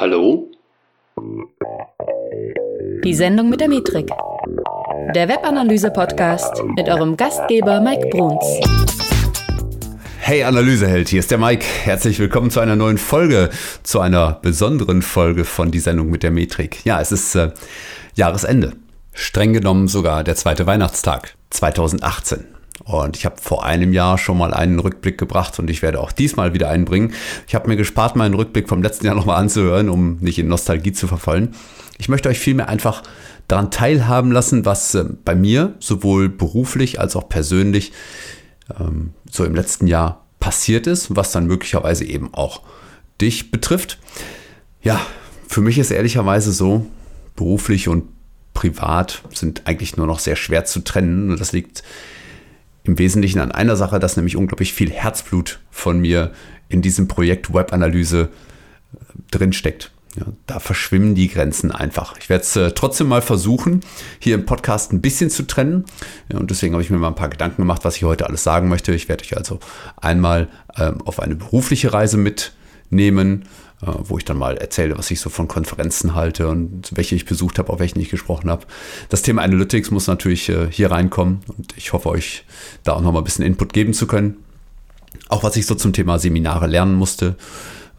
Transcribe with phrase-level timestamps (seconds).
[0.00, 0.50] Hallo?
[3.04, 4.08] Die Sendung mit der Metrik.
[5.14, 8.42] Der Webanalyse-Podcast mit eurem Gastgeber Mike Bruns.
[10.20, 11.66] Hey Analyseheld, hier ist der Mike.
[11.84, 13.50] Herzlich willkommen zu einer neuen Folge,
[13.82, 16.82] zu einer besonderen Folge von Die Sendung mit der Metrik.
[16.86, 17.50] Ja, es ist äh,
[18.14, 18.72] Jahresende.
[19.12, 22.46] Streng genommen sogar der zweite Weihnachtstag 2018.
[22.92, 26.12] Und ich habe vor einem Jahr schon mal einen Rückblick gebracht und ich werde auch
[26.12, 27.12] diesmal wieder einen bringen.
[27.46, 30.92] Ich habe mir gespart, meinen Rückblick vom letzten Jahr nochmal anzuhören, um nicht in Nostalgie
[30.92, 31.54] zu verfallen.
[31.98, 33.02] Ich möchte euch vielmehr einfach
[33.48, 37.92] daran teilhaben lassen, was äh, bei mir sowohl beruflich als auch persönlich
[38.78, 42.62] ähm, so im letzten Jahr passiert ist, was dann möglicherweise eben auch
[43.20, 43.98] dich betrifft.
[44.82, 45.00] Ja,
[45.46, 46.86] für mich ist ehrlicherweise so,
[47.36, 48.04] beruflich und
[48.54, 51.30] privat sind eigentlich nur noch sehr schwer zu trennen.
[51.30, 51.82] Und das liegt
[52.84, 56.32] im Wesentlichen an einer Sache, dass nämlich unglaublich viel Herzblut von mir
[56.68, 58.28] in diesem Projekt Webanalyse
[58.94, 58.96] äh,
[59.30, 59.90] drinsteckt.
[60.16, 62.16] Ja, da verschwimmen die Grenzen einfach.
[62.18, 63.80] Ich werde es äh, trotzdem mal versuchen,
[64.18, 65.84] hier im Podcast ein bisschen zu trennen.
[66.32, 68.42] Ja, und deswegen habe ich mir mal ein paar Gedanken gemacht, was ich heute alles
[68.42, 68.92] sagen möchte.
[68.92, 69.60] Ich werde euch also
[69.96, 73.44] einmal ähm, auf eine berufliche Reise mitnehmen,
[73.82, 77.58] wo ich dann mal erzähle, was ich so von Konferenzen halte und welche ich besucht
[77.58, 78.66] habe, auf welchen ich gesprochen habe.
[79.08, 82.44] Das Thema Analytics muss natürlich äh, hier reinkommen und ich hoffe euch
[82.84, 84.36] da auch noch mal ein bisschen Input geben zu können.
[85.28, 87.36] Auch was ich so zum Thema Seminare lernen musste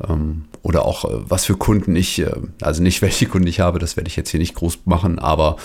[0.08, 2.24] ähm, oder auch äh, was für Kunden ich,
[2.62, 5.56] also nicht welche Kunden ich habe, das werde ich jetzt hier nicht groß machen, aber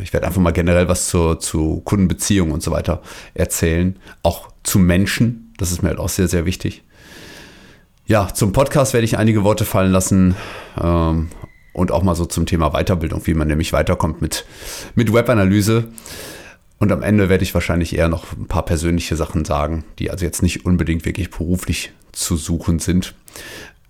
[0.00, 3.02] ich werde einfach mal generell was zur, zu Kundenbeziehungen und so weiter
[3.34, 3.96] erzählen.
[4.22, 6.82] Auch zu Menschen, das ist mir halt auch sehr, sehr wichtig.
[8.12, 10.34] Ja, zum Podcast werde ich einige Worte fallen lassen
[10.78, 11.30] ähm,
[11.72, 14.44] und auch mal so zum Thema Weiterbildung, wie man nämlich weiterkommt mit,
[14.94, 15.88] mit Webanalyse.
[16.78, 20.26] Und am Ende werde ich wahrscheinlich eher noch ein paar persönliche Sachen sagen, die also
[20.26, 23.14] jetzt nicht unbedingt wirklich beruflich zu suchen sind.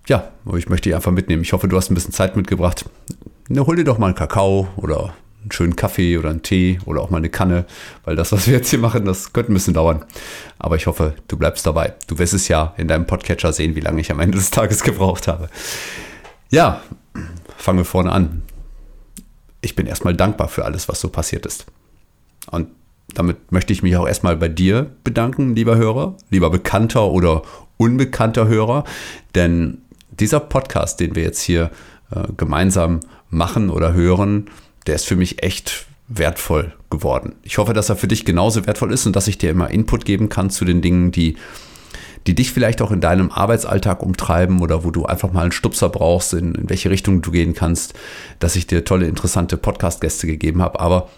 [0.07, 1.41] Ja, ich möchte dich einfach mitnehmen.
[1.41, 2.85] Ich hoffe, du hast ein bisschen Zeit mitgebracht.
[3.49, 5.13] Na, hol dir doch mal einen Kakao oder
[5.43, 7.65] einen schönen Kaffee oder einen Tee oder auch mal eine Kanne,
[8.05, 10.03] weil das, was wir jetzt hier machen, das könnte ein bisschen dauern.
[10.57, 11.93] Aber ich hoffe, du bleibst dabei.
[12.07, 14.83] Du wirst es ja in deinem Podcatcher sehen, wie lange ich am Ende des Tages
[14.83, 15.49] gebraucht habe.
[16.49, 16.81] Ja,
[17.57, 18.41] fangen wir vorne an.
[19.61, 21.65] Ich bin erstmal dankbar für alles, was so passiert ist.
[22.51, 22.67] Und
[23.13, 27.43] damit möchte ich mich auch erstmal bei dir bedanken, lieber Hörer, lieber bekannter oder
[27.77, 28.83] unbekannter Hörer,
[29.35, 29.79] denn
[30.11, 31.71] dieser Podcast, den wir jetzt hier
[32.11, 32.99] äh, gemeinsam
[33.29, 34.49] machen oder hören,
[34.87, 37.35] der ist für mich echt wertvoll geworden.
[37.43, 40.05] Ich hoffe, dass er für dich genauso wertvoll ist und dass ich dir immer Input
[40.05, 41.37] geben kann zu den Dingen, die,
[42.27, 45.89] die dich vielleicht auch in deinem Arbeitsalltag umtreiben oder wo du einfach mal einen Stupser
[45.89, 47.93] brauchst, in, in welche Richtung du gehen kannst,
[48.39, 50.79] dass ich dir tolle, interessante Podcast-Gäste gegeben habe.
[50.79, 51.09] Aber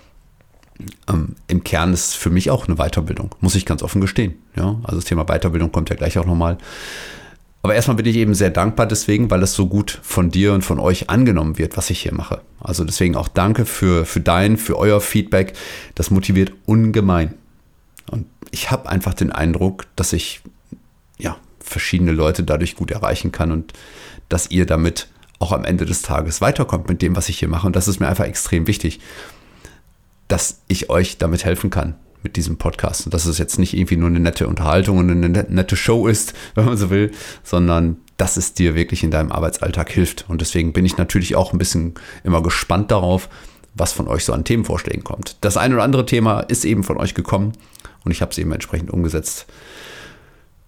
[1.09, 4.35] ähm, im Kern ist für mich auch eine Weiterbildung, muss ich ganz offen gestehen.
[4.55, 6.57] Ja, also das Thema Weiterbildung kommt ja gleich auch nochmal.
[7.65, 10.61] Aber erstmal bin ich eben sehr dankbar deswegen, weil es so gut von dir und
[10.61, 12.41] von euch angenommen wird, was ich hier mache.
[12.59, 15.53] Also deswegen auch danke für, für dein, für euer Feedback.
[15.95, 17.33] Das motiviert ungemein.
[18.11, 20.41] Und ich habe einfach den Eindruck, dass ich
[21.17, 23.73] ja, verschiedene Leute dadurch gut erreichen kann und
[24.29, 25.07] dass ihr damit
[25.39, 27.65] auch am Ende des Tages weiterkommt mit dem, was ich hier mache.
[27.65, 28.99] Und das ist mir einfach extrem wichtig,
[30.27, 31.95] dass ich euch damit helfen kann
[32.25, 33.05] mit diesem Podcast.
[33.05, 36.33] Und dass es jetzt nicht irgendwie nur eine nette Unterhaltung und eine nette Show ist,
[36.55, 37.11] wenn man so will,
[37.43, 40.25] sondern dass es dir wirklich in deinem Arbeitsalltag hilft.
[40.27, 41.93] Und deswegen bin ich natürlich auch ein bisschen
[42.23, 43.29] immer gespannt darauf,
[43.75, 45.37] was von euch so an Themenvorschlägen kommt.
[45.41, 47.53] Das eine oder andere Thema ist eben von euch gekommen
[48.03, 49.45] und ich habe es eben entsprechend umgesetzt.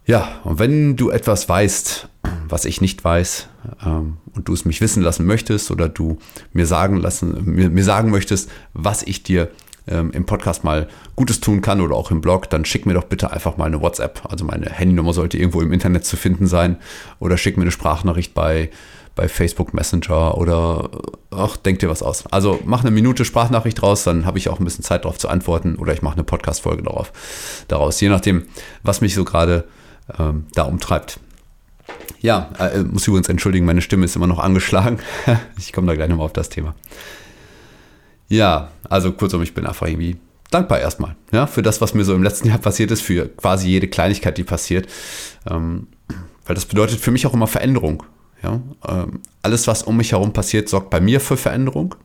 [0.06, 2.07] Ja, und wenn du etwas weißt,
[2.47, 3.47] was ich nicht weiß,
[3.85, 6.18] ähm, und du es mich wissen lassen möchtest oder du
[6.53, 9.50] mir sagen lassen, mir, mir sagen möchtest, was ich dir
[9.87, 13.05] ähm, im Podcast mal Gutes tun kann oder auch im Blog, dann schick mir doch
[13.05, 14.21] bitte einfach mal eine WhatsApp.
[14.29, 16.77] Also meine Handynummer sollte irgendwo im Internet zu finden sein.
[17.19, 18.69] Oder schick mir eine Sprachnachricht bei,
[19.15, 20.89] bei Facebook Messenger oder
[21.31, 22.25] ach, denk dir was aus.
[22.27, 25.27] Also mach eine Minute Sprachnachricht draus, dann habe ich auch ein bisschen Zeit darauf zu
[25.27, 27.11] antworten oder ich mache eine Podcast-Folge darauf,
[27.67, 28.43] daraus, je nachdem,
[28.83, 29.67] was mich so gerade
[30.17, 31.19] ähm, da umtreibt.
[32.21, 35.00] Ja, äh, muss übrigens entschuldigen, meine Stimme ist immer noch angeschlagen.
[35.57, 36.75] ich komme da gleich nochmal auf das Thema.
[38.29, 40.18] Ja, also kurzum, ich bin einfach irgendwie
[40.51, 43.68] dankbar erstmal, ja, für das, was mir so im letzten Jahr passiert ist, für quasi
[43.68, 44.88] jede Kleinigkeit, die passiert.
[45.50, 45.88] Ähm,
[46.45, 48.04] weil das bedeutet für mich auch immer Veränderung.
[48.42, 48.62] Ja?
[48.88, 51.95] Ähm, alles, was um mich herum passiert, sorgt bei mir für Veränderung.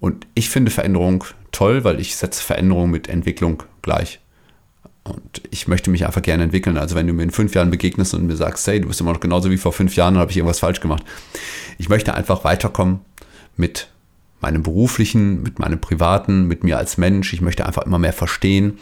[0.00, 4.20] Und ich finde Veränderung toll, weil ich setze Veränderung mit Entwicklung gleich.
[5.02, 6.78] Und ich möchte mich einfach gerne entwickeln.
[6.78, 9.12] Also wenn du mir in fünf Jahren begegnest und mir sagst, hey, du bist immer
[9.12, 11.04] noch genauso wie vor fünf Jahren, dann habe ich irgendwas falsch gemacht.
[11.76, 13.00] Ich möchte einfach weiterkommen
[13.56, 13.88] mit
[14.44, 17.32] meinem beruflichen, mit meinem privaten, mit mir als Mensch.
[17.32, 18.78] Ich möchte einfach immer mehr verstehen.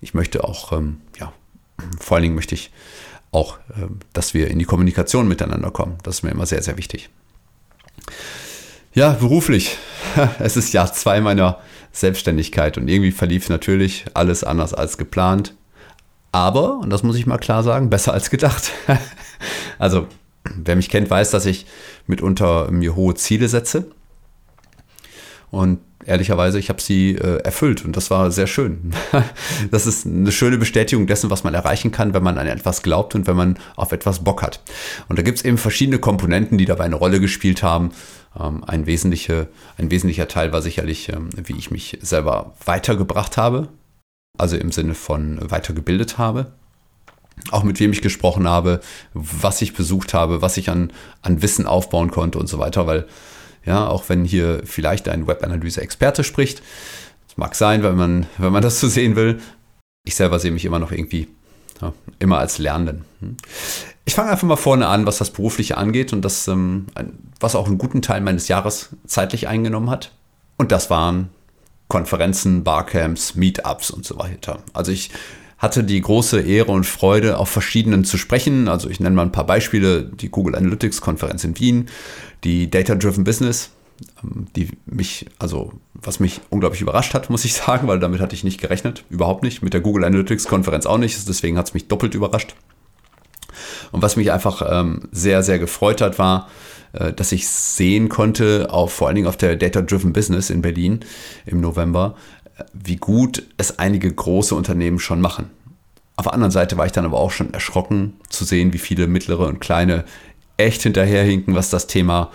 [0.00, 1.34] Ich möchte auch, ähm, ja,
[2.00, 2.72] vor allen Dingen möchte ich
[3.30, 5.98] auch, ähm, dass wir in die Kommunikation miteinander kommen.
[6.02, 7.10] Das ist mir immer sehr, sehr wichtig.
[8.94, 9.76] Ja, beruflich.
[10.38, 11.58] Es ist Jahr zwei meiner
[11.92, 15.54] Selbstständigkeit und irgendwie verlief natürlich alles anders als geplant.
[16.32, 18.70] Aber, und das muss ich mal klar sagen, besser als gedacht.
[19.78, 20.06] also,
[20.44, 21.66] wer mich kennt, weiß, dass ich
[22.06, 23.90] mitunter mir hohe Ziele setze.
[25.52, 28.94] Und ehrlicherweise, ich habe sie äh, erfüllt und das war sehr schön.
[29.70, 33.14] das ist eine schöne Bestätigung dessen, was man erreichen kann, wenn man an etwas glaubt
[33.14, 34.62] und wenn man auf etwas Bock hat.
[35.10, 37.90] Und da gibt es eben verschiedene Komponenten, die dabei eine Rolle gespielt haben.
[38.40, 43.68] Ähm, ein, wesentliche, ein wesentlicher Teil war sicherlich, ähm, wie ich mich selber weitergebracht habe,
[44.38, 46.52] also im Sinne von weitergebildet habe.
[47.50, 48.80] Auch mit wem ich gesprochen habe,
[49.12, 53.06] was ich besucht habe, was ich an, an Wissen aufbauen konnte und so weiter, weil
[53.64, 56.62] ja, auch wenn hier vielleicht ein Webanalyse-Experte spricht.
[57.28, 59.40] Das mag sein, wenn man, wenn man das so sehen will.
[60.04, 61.28] Ich selber sehe mich immer noch irgendwie
[61.80, 63.04] ja, immer als Lernenden.
[63.20, 63.36] Hm.
[64.04, 66.86] Ich fange einfach mal vorne an, was das Berufliche angeht und das, ähm,
[67.38, 70.12] was auch einen guten Teil meines Jahres zeitlich eingenommen hat.
[70.56, 71.30] Und das waren
[71.88, 74.60] Konferenzen, Barcamps, Meetups und so weiter.
[74.72, 75.10] Also ich
[75.62, 78.66] hatte die große Ehre und Freude, auf verschiedenen zu sprechen.
[78.66, 80.02] Also ich nenne mal ein paar Beispiele.
[80.02, 81.86] Die Google Analytics Konferenz in Wien,
[82.42, 83.70] die Data Driven Business,
[84.24, 88.34] ähm, die mich, also was mich unglaublich überrascht hat, muss ich sagen, weil damit hatte
[88.34, 89.04] ich nicht gerechnet.
[89.08, 89.62] Überhaupt nicht.
[89.62, 91.28] Mit der Google Analytics Konferenz auch nicht.
[91.28, 92.56] Deswegen hat es mich doppelt überrascht.
[93.92, 96.48] Und was mich einfach ähm, sehr, sehr gefreut hat, war,
[96.92, 100.60] äh, dass ich sehen konnte, auf, vor allen Dingen auf der Data Driven Business in
[100.60, 101.00] Berlin
[101.46, 102.16] im November,
[102.72, 105.50] wie gut es einige große Unternehmen schon machen.
[106.16, 109.06] Auf der anderen Seite war ich dann aber auch schon erschrocken zu sehen, wie viele
[109.06, 110.04] mittlere und kleine
[110.56, 112.30] echt hinterherhinken, was das Thema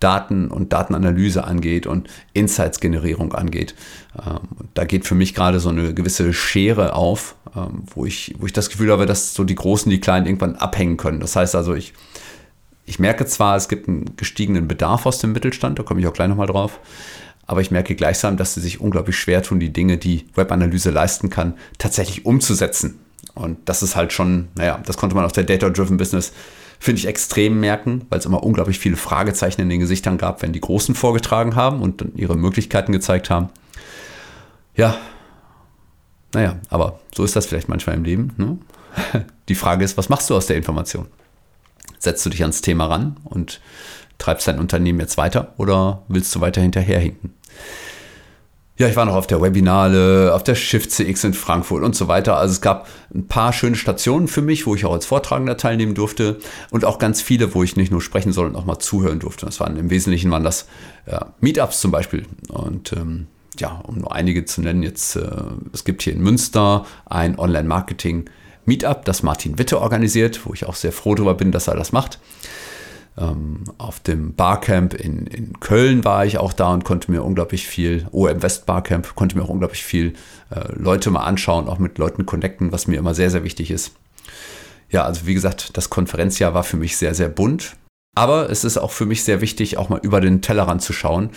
[0.00, 3.74] Daten und Datenanalyse angeht und Insights-Generierung angeht.
[4.18, 4.40] Ähm,
[4.74, 8.54] da geht für mich gerade so eine gewisse Schere auf, ähm, wo ich, wo ich
[8.54, 11.20] das Gefühl habe, dass so die Großen die Kleinen irgendwann abhängen können.
[11.20, 11.92] Das heißt also, ich,
[12.86, 16.14] ich merke zwar, es gibt einen gestiegenen Bedarf aus dem Mittelstand, da komme ich auch
[16.14, 16.80] gleich nochmal drauf,
[17.50, 21.30] aber ich merke gleichsam, dass sie sich unglaublich schwer tun, die Dinge, die Webanalyse leisten
[21.30, 23.00] kann, tatsächlich umzusetzen.
[23.34, 26.32] Und das ist halt schon, naja, das konnte man auf der Data-Driven Business,
[26.78, 30.52] finde ich, extrem merken, weil es immer unglaublich viele Fragezeichen in den Gesichtern gab, wenn
[30.52, 33.48] die Großen vorgetragen haben und dann ihre Möglichkeiten gezeigt haben.
[34.76, 34.96] Ja,
[36.32, 38.32] naja, aber so ist das vielleicht manchmal im Leben.
[38.36, 38.58] Ne?
[39.48, 41.08] Die Frage ist, was machst du aus der Information?
[41.98, 43.60] Setzt du dich ans Thema ran und
[44.20, 47.34] treibst dein Unternehmen jetzt weiter oder willst du weiter hinterherhinken?
[48.80, 52.08] Ja, ich war noch auf der Webinale, auf der Shift CX in Frankfurt und so
[52.08, 52.38] weiter.
[52.38, 55.94] Also es gab ein paar schöne Stationen für mich, wo ich auch als Vortragender teilnehmen
[55.94, 56.38] durfte
[56.70, 59.44] und auch ganz viele, wo ich nicht nur sprechen, sondern auch mal zuhören durfte.
[59.44, 60.66] Das waren im Wesentlichen waren das
[61.06, 62.24] ja, Meetups zum Beispiel.
[62.48, 63.26] Und ähm,
[63.58, 65.28] ja, um nur einige zu nennen, jetzt äh,
[65.74, 68.30] es gibt hier in Münster ein Online-Marketing
[68.64, 71.92] Meetup, das Martin Witte organisiert, wo ich auch sehr froh darüber bin, dass er das
[71.92, 72.18] macht.
[73.18, 77.66] Ähm, auf dem Barcamp in, in Köln war ich auch da und konnte mir unglaublich
[77.66, 80.14] viel, OM West Barcamp, konnte mir auch unglaublich viel
[80.50, 83.92] äh, Leute mal anschauen, auch mit Leuten connecten, was mir immer sehr, sehr wichtig ist.
[84.90, 87.76] Ja, also wie gesagt, das Konferenzjahr war für mich sehr, sehr bunt.
[88.16, 91.30] Aber es ist auch für mich sehr wichtig, auch mal über den Tellerrand zu schauen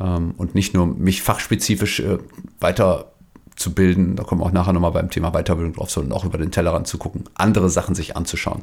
[0.00, 2.18] ähm, und nicht nur mich fachspezifisch äh,
[2.60, 3.11] weiter
[3.56, 6.38] zu bilden, da kommen wir auch nachher nochmal beim Thema Weiterbildung drauf, sondern auch über
[6.38, 8.62] den Tellerrand zu gucken, andere Sachen sich anzuschauen.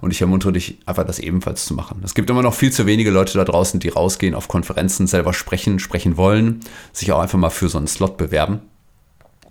[0.00, 2.00] Und ich ermuntere dich einfach, das ebenfalls zu machen.
[2.04, 5.32] Es gibt immer noch viel zu wenige Leute da draußen, die rausgehen, auf Konferenzen selber
[5.32, 6.60] sprechen, sprechen wollen,
[6.92, 8.60] sich auch einfach mal für so einen Slot bewerben.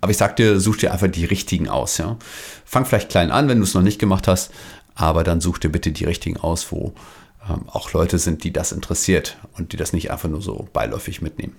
[0.00, 1.98] Aber ich sag dir, such dir einfach die richtigen aus.
[1.98, 2.16] Ja?
[2.64, 4.52] Fang vielleicht klein an, wenn du es noch nicht gemacht hast,
[4.94, 6.94] aber dann such dir bitte die richtigen aus, wo
[7.48, 11.20] ähm, auch Leute sind, die das interessiert und die das nicht einfach nur so beiläufig
[11.20, 11.56] mitnehmen.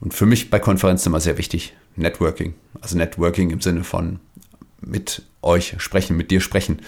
[0.00, 2.54] Und für mich bei Konferenzen immer sehr wichtig, Networking.
[2.80, 4.20] Also Networking im Sinne von
[4.80, 6.80] mit euch sprechen, mit dir sprechen.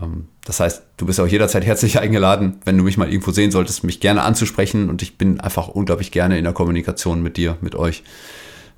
[0.00, 3.50] Ähm, das heißt, du bist auch jederzeit herzlich eingeladen, wenn du mich mal irgendwo sehen
[3.50, 4.88] solltest, mich gerne anzusprechen.
[4.88, 8.02] Und ich bin einfach unglaublich gerne in der Kommunikation mit dir, mit euch.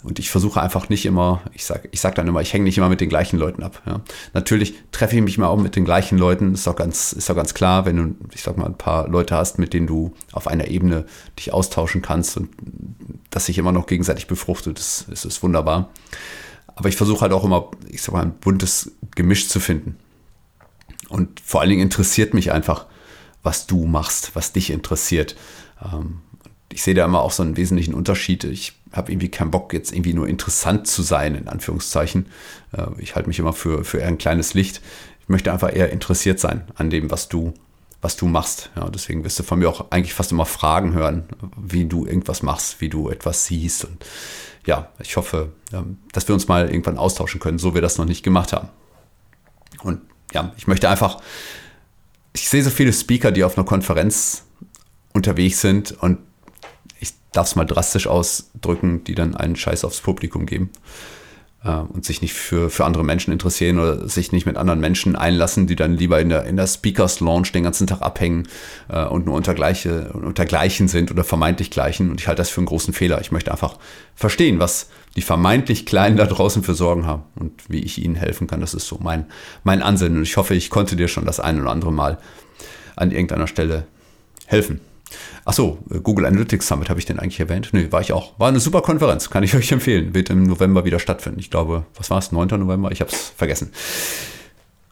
[0.05, 2.77] Und ich versuche einfach nicht immer, ich sage ich sag dann immer, ich hänge nicht
[2.77, 3.81] immer mit den gleichen Leuten ab.
[3.87, 4.03] Ja.
[4.35, 7.35] Natürlich treffe ich mich mal auch mit den gleichen Leuten, ist doch ganz, ist doch
[7.35, 10.47] ganz klar, wenn du, ich sag mal, ein paar Leute hast, mit denen du auf
[10.47, 11.07] einer Ebene
[11.39, 12.51] dich austauschen kannst und
[13.31, 15.89] das sich immer noch gegenseitig befruchtet, das, das ist wunderbar.
[16.77, 19.97] Aber ich versuche halt auch immer, ich sag mal, ein buntes Gemisch zu finden.
[21.09, 22.87] Und vor allen Dingen interessiert mich einfach,
[23.43, 25.35] was du machst, was dich interessiert.
[25.83, 26.21] Ähm,
[26.75, 28.43] ich sehe da immer auch so einen wesentlichen Unterschied.
[28.43, 32.27] Ich habe irgendwie keinen Bock, jetzt irgendwie nur interessant zu sein, in Anführungszeichen.
[32.73, 34.81] Äh, ich halte mich immer für, für eher ein kleines Licht.
[35.21, 37.55] Ich möchte einfach eher interessiert sein an dem, was du,
[38.03, 38.71] was du machst.
[38.75, 41.23] Ja, deswegen wirst du von mir auch eigentlich fast immer Fragen hören,
[41.57, 43.85] wie du irgendwas machst, wie du etwas siehst.
[43.85, 44.05] Und
[44.67, 48.05] ja, ich hoffe, ähm, dass wir uns mal irgendwann austauschen können, so wir das noch
[48.05, 48.69] nicht gemacht haben.
[49.85, 50.01] Und
[50.33, 51.21] ja, ich möchte einfach,
[52.33, 54.43] ich sehe so viele Speaker, die auf einer Konferenz
[55.13, 56.19] unterwegs sind und
[57.35, 60.71] darf es mal drastisch ausdrücken, die dann einen Scheiß aufs Publikum geben
[61.65, 65.17] äh, und sich nicht für, für andere Menschen interessieren oder sich nicht mit anderen Menschen
[65.17, 68.49] einlassen, die dann lieber in der, in der Speakers Launch den ganzen Tag abhängen
[68.89, 72.11] äh, und nur unter, gleiche, unter Gleichen sind oder vermeintlich Gleichen.
[72.11, 73.21] Und ich halte das für einen großen Fehler.
[73.21, 73.79] Ich möchte einfach
[74.15, 78.47] verstehen, was die vermeintlich Kleinen da draußen für Sorgen haben und wie ich ihnen helfen
[78.47, 78.61] kann.
[78.61, 79.27] Das ist so mein,
[79.63, 80.19] mein Ansinnen.
[80.19, 82.19] Und ich hoffe, ich konnte dir schon das ein oder andere Mal
[82.97, 83.87] an irgendeiner Stelle
[84.47, 84.81] helfen.
[85.45, 87.71] Achso, Google Analytics Summit habe ich den eigentlich erwähnt?
[87.73, 88.39] Nö, war ich auch.
[88.39, 90.15] War eine super Konferenz, kann ich euch empfehlen.
[90.15, 91.41] Wird im November wieder stattfinden.
[91.41, 92.33] Ich glaube, was war es?
[92.33, 92.49] 9.
[92.49, 92.91] November?
[92.93, 93.71] Ich habe es vergessen.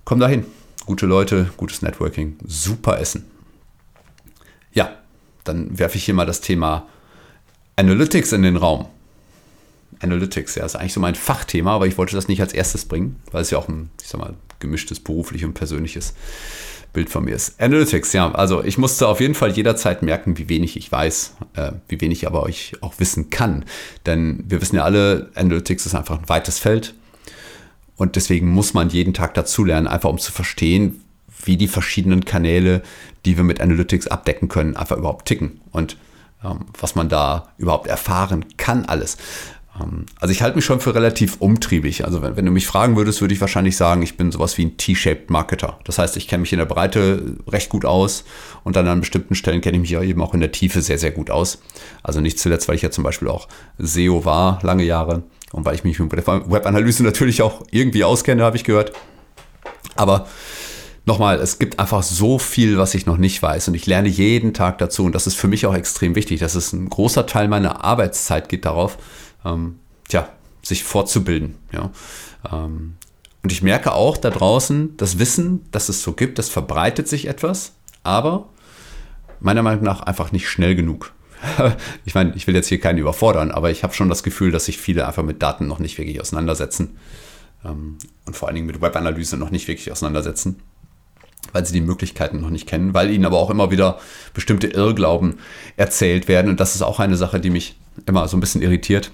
[0.04, 0.44] Komm dahin.
[0.84, 3.24] Gute Leute, gutes Networking, super Essen.
[4.72, 4.96] Ja,
[5.44, 6.88] dann werfe ich hier mal das Thema
[7.76, 8.86] Analytics in den Raum.
[10.00, 13.20] Analytics, ja, ist eigentlich so mein Fachthema, aber ich wollte das nicht als erstes bringen,
[13.30, 16.14] weil es ja auch ein, ich sag mal, gemischtes beruflich und persönliches
[16.92, 17.60] Bild von mir ist.
[17.60, 18.30] Analytics, ja.
[18.32, 22.26] Also ich musste auf jeden Fall jederzeit merken, wie wenig ich weiß, äh, wie wenig
[22.26, 23.64] aber ich auch wissen kann.
[24.04, 26.94] Denn wir wissen ja alle, Analytics ist einfach ein weites Feld.
[27.96, 31.02] Und deswegen muss man jeden Tag dazulernen, einfach um zu verstehen,
[31.44, 32.82] wie die verschiedenen Kanäle,
[33.24, 35.60] die wir mit Analytics abdecken können, einfach überhaupt ticken.
[35.70, 35.96] Und
[36.44, 39.16] ähm, was man da überhaupt erfahren kann, alles.
[39.80, 42.04] Ähm, also ich halte mich schon für relativ umtriebig.
[42.04, 44.66] Also wenn, wenn, du mich fragen würdest, würde ich wahrscheinlich sagen, ich bin sowas wie
[44.66, 45.78] ein T-shaped Marketer.
[45.84, 48.24] Das heißt, ich kenne mich in der Breite recht gut aus
[48.64, 50.98] und dann an bestimmten Stellen kenne ich mich ja eben auch in der Tiefe sehr,
[50.98, 51.62] sehr gut aus.
[52.02, 53.48] Also nicht zuletzt, weil ich ja zum Beispiel auch
[53.78, 58.56] SEO war, lange Jahre und weil ich mich mit Webanalyse natürlich auch irgendwie auskenne, habe
[58.56, 58.92] ich gehört.
[59.96, 60.26] Aber
[61.04, 64.54] nochmal, es gibt einfach so viel, was ich noch nicht weiß und ich lerne jeden
[64.54, 66.40] Tag dazu und das ist für mich auch extrem wichtig.
[66.40, 68.98] Das ist ein großer Teil meiner Arbeitszeit geht darauf,
[69.44, 70.28] ähm, tja,
[70.62, 71.56] sich fortzubilden.
[71.72, 71.90] Ja.
[72.50, 72.94] Ähm,
[73.42, 77.26] und ich merke auch da draußen, das Wissen, dass es so gibt, das verbreitet sich
[77.26, 77.72] etwas,
[78.04, 78.48] aber
[79.40, 81.12] meiner Meinung nach einfach nicht schnell genug.
[82.04, 84.66] ich meine, ich will jetzt hier keinen überfordern, aber ich habe schon das Gefühl, dass
[84.66, 86.96] sich viele einfach mit Daten noch nicht wirklich auseinandersetzen
[87.64, 90.60] ähm, und vor allen Dingen mit Webanalyse noch nicht wirklich auseinandersetzen,
[91.50, 93.98] weil sie die Möglichkeiten noch nicht kennen, weil ihnen aber auch immer wieder
[94.34, 95.40] bestimmte Irrglauben
[95.76, 99.10] erzählt werden und das ist auch eine Sache, die mich immer so ein bisschen irritiert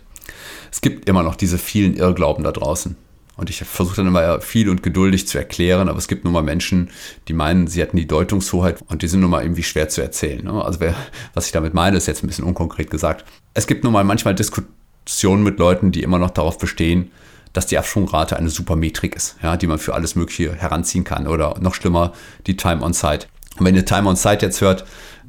[0.71, 2.97] es gibt immer noch diese vielen Irrglauben da draußen.
[3.37, 6.43] Und ich versuche dann immer viel und geduldig zu erklären, aber es gibt nun mal
[6.43, 6.91] Menschen,
[7.29, 10.45] die meinen, sie hätten die Deutungshoheit und die sind nun mal irgendwie schwer zu erzählen.
[10.45, 10.65] Ne?
[10.65, 10.97] Also wer,
[11.35, 13.25] was ich damit meine, ist jetzt ein bisschen unkonkret gesagt.
[13.55, 17.13] Es gibt nun mal manchmal Diskussionen mit Leuten, die immer noch darauf bestehen,
[17.53, 21.29] dass die Abschwungrate eine super Metrik ist, ja, die man für alles Mögliche heranziehen kann.
[21.29, 22.13] Oder noch schlimmer,
[22.49, 23.29] die Time on Site.
[23.61, 24.85] Wenn ihr Time on Site jetzt hört,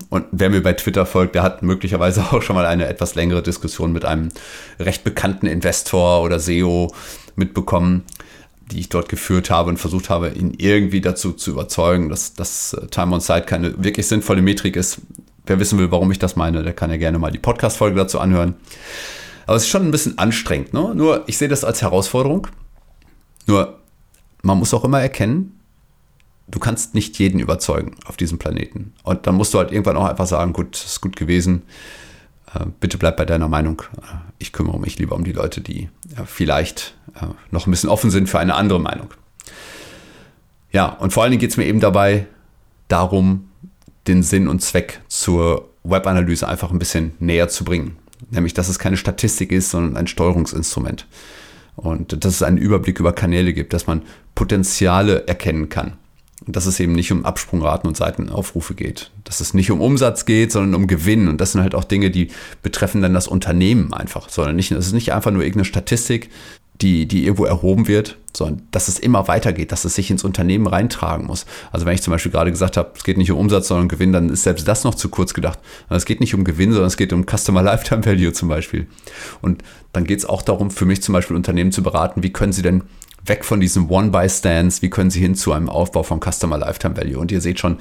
[0.10, 3.44] und wer mir bei Twitter folgt, der hat möglicherweise auch schon mal eine etwas längere
[3.44, 4.30] Diskussion mit einem
[4.80, 6.94] recht bekannten Investor oder SEO
[7.36, 8.04] mitbekommen,
[8.72, 12.74] die ich dort geführt habe und versucht habe, ihn irgendwie dazu zu überzeugen, dass, dass
[12.74, 15.00] äh, Time on Site keine wirklich sinnvolle Metrik ist.
[15.46, 18.20] Wer wissen will, warum ich das meine, der kann ja gerne mal die Podcast-Folge dazu
[18.20, 18.56] anhören.
[19.48, 20.74] Aber es ist schon ein bisschen anstrengend.
[20.74, 20.94] Ne?
[20.94, 22.48] Nur, ich sehe das als Herausforderung.
[23.48, 23.80] Nur,
[24.44, 25.59] man muss auch immer erkennen,
[26.52, 28.94] du kannst nicht jeden überzeugen auf diesem Planeten.
[29.04, 31.64] Und dann musst du halt irgendwann auch einfach sagen, gut, ist gut gewesen.
[32.54, 33.82] Äh, bitte bleib bei deiner Meinung.
[33.98, 34.02] Äh,
[34.40, 35.90] ich kümmere mich lieber um die Leute, die
[36.26, 39.14] vielleicht äh, noch ein bisschen offen sind für eine andere Meinung.
[40.72, 42.28] Ja, und vor allen Dingen geht es mir eben dabei
[42.88, 43.50] darum,
[44.08, 47.98] den Sinn und Zweck zur Webanalyse einfach ein bisschen näher zu bringen.
[48.32, 51.08] Nämlich, dass es keine Statistik ist, sondern ein Steuerungsinstrument.
[51.76, 54.04] Und dass es einen Überblick über Kanäle gibt, dass man
[54.36, 55.98] Potenziale erkennen kann
[56.48, 59.12] dass es eben nicht um Absprungraten und Seitenaufrufe geht.
[59.24, 61.28] Dass es nicht um Umsatz geht, sondern um Gewinn.
[61.28, 62.30] Und das sind halt auch Dinge, die
[62.64, 66.30] betreffen dann das Unternehmen einfach, sondern nicht, es ist nicht einfach nur irgendeine Statistik,
[66.82, 70.66] die, die irgendwo erhoben wird, sondern dass es immer weitergeht, dass es sich ins Unternehmen
[70.66, 71.46] reintragen muss.
[71.74, 73.90] Also wenn ich zum Beispiel gerade gesagt habe, es geht nicht um Umsatz, sondern um
[73.90, 75.60] Gewinn, dann ist selbst das noch zu kurz gedacht.
[75.90, 78.88] Es geht nicht um Gewinn, sondern es geht um Customer Lifetime Value zum Beispiel.
[79.42, 82.54] Und dann geht es auch darum, für mich zum Beispiel Unternehmen zu beraten, wie können
[82.54, 82.84] sie denn
[83.24, 87.20] weg von diesem One-by-Stands, wie können Sie hin zu einem Aufbau von Customer Lifetime Value?
[87.20, 87.78] Und ihr seht schon,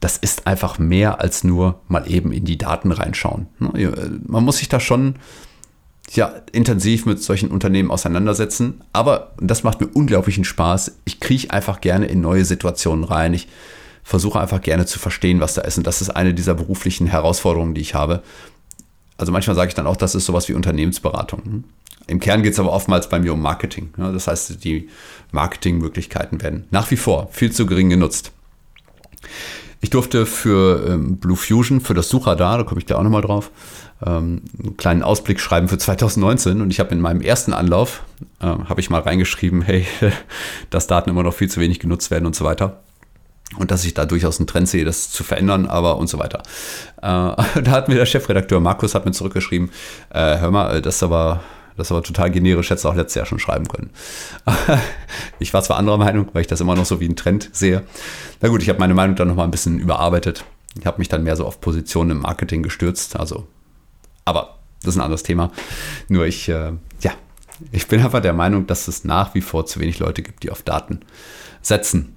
[0.00, 3.46] das ist einfach mehr als nur mal eben in die Daten reinschauen.
[3.58, 5.16] Ne, man muss sich da schon
[6.12, 10.98] ja, intensiv mit solchen Unternehmen auseinandersetzen, aber das macht mir unglaublichen Spaß.
[11.04, 13.34] Ich krieche einfach gerne in neue Situationen rein.
[13.34, 13.48] Ich
[14.04, 15.78] versuche einfach gerne zu verstehen, was da ist.
[15.78, 18.22] Und das ist eine dieser beruflichen Herausforderungen, die ich habe.
[19.16, 21.64] Also manchmal sage ich dann auch, das ist sowas wie Unternehmensberatung.
[22.06, 23.92] Im Kern geht es aber oftmals bei mir um Marketing.
[23.96, 24.88] Ja, das heißt, die
[25.32, 28.32] Marketingmöglichkeiten werden nach wie vor viel zu gering genutzt.
[29.80, 33.22] Ich durfte für ähm, Blue Fusion, für das Suchradar, da komme ich da auch nochmal
[33.22, 33.50] drauf,
[34.04, 38.02] ähm, einen kleinen Ausblick schreiben für 2019 und ich habe in meinem ersten Anlauf,
[38.40, 39.86] äh, habe ich mal reingeschrieben, hey,
[40.70, 42.82] dass Daten immer noch viel zu wenig genutzt werden und so weiter.
[43.58, 46.42] Und dass ich da durchaus einen Trend sehe, das zu verändern, aber und so weiter.
[46.98, 47.02] Äh,
[47.62, 49.70] da hat mir der Chefredakteur Markus hat mir zurückgeschrieben,
[50.10, 51.40] äh, hör mal, das ist aber
[51.76, 53.90] das aber total generisch, hätte es auch letztes Jahr schon schreiben können.
[55.38, 57.82] ich war zwar anderer Meinung, weil ich das immer noch so wie einen Trend sehe.
[58.40, 60.44] Na gut, ich habe meine Meinung dann nochmal ein bisschen überarbeitet.
[60.78, 63.16] Ich habe mich dann mehr so auf Positionen im Marketing gestürzt.
[63.16, 63.46] Also,
[64.24, 65.52] aber das ist ein anderes Thema.
[66.08, 67.12] Nur ich, äh, ja,
[67.72, 70.50] ich bin einfach der Meinung, dass es nach wie vor zu wenig Leute gibt, die
[70.50, 71.00] auf Daten
[71.60, 72.15] setzen.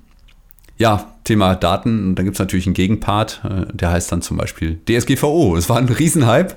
[0.79, 4.37] Ja, Thema Daten, und da gibt es natürlich einen Gegenpart, äh, der heißt dann zum
[4.37, 5.57] Beispiel DSGVO.
[5.57, 6.55] Es war ein Riesenhype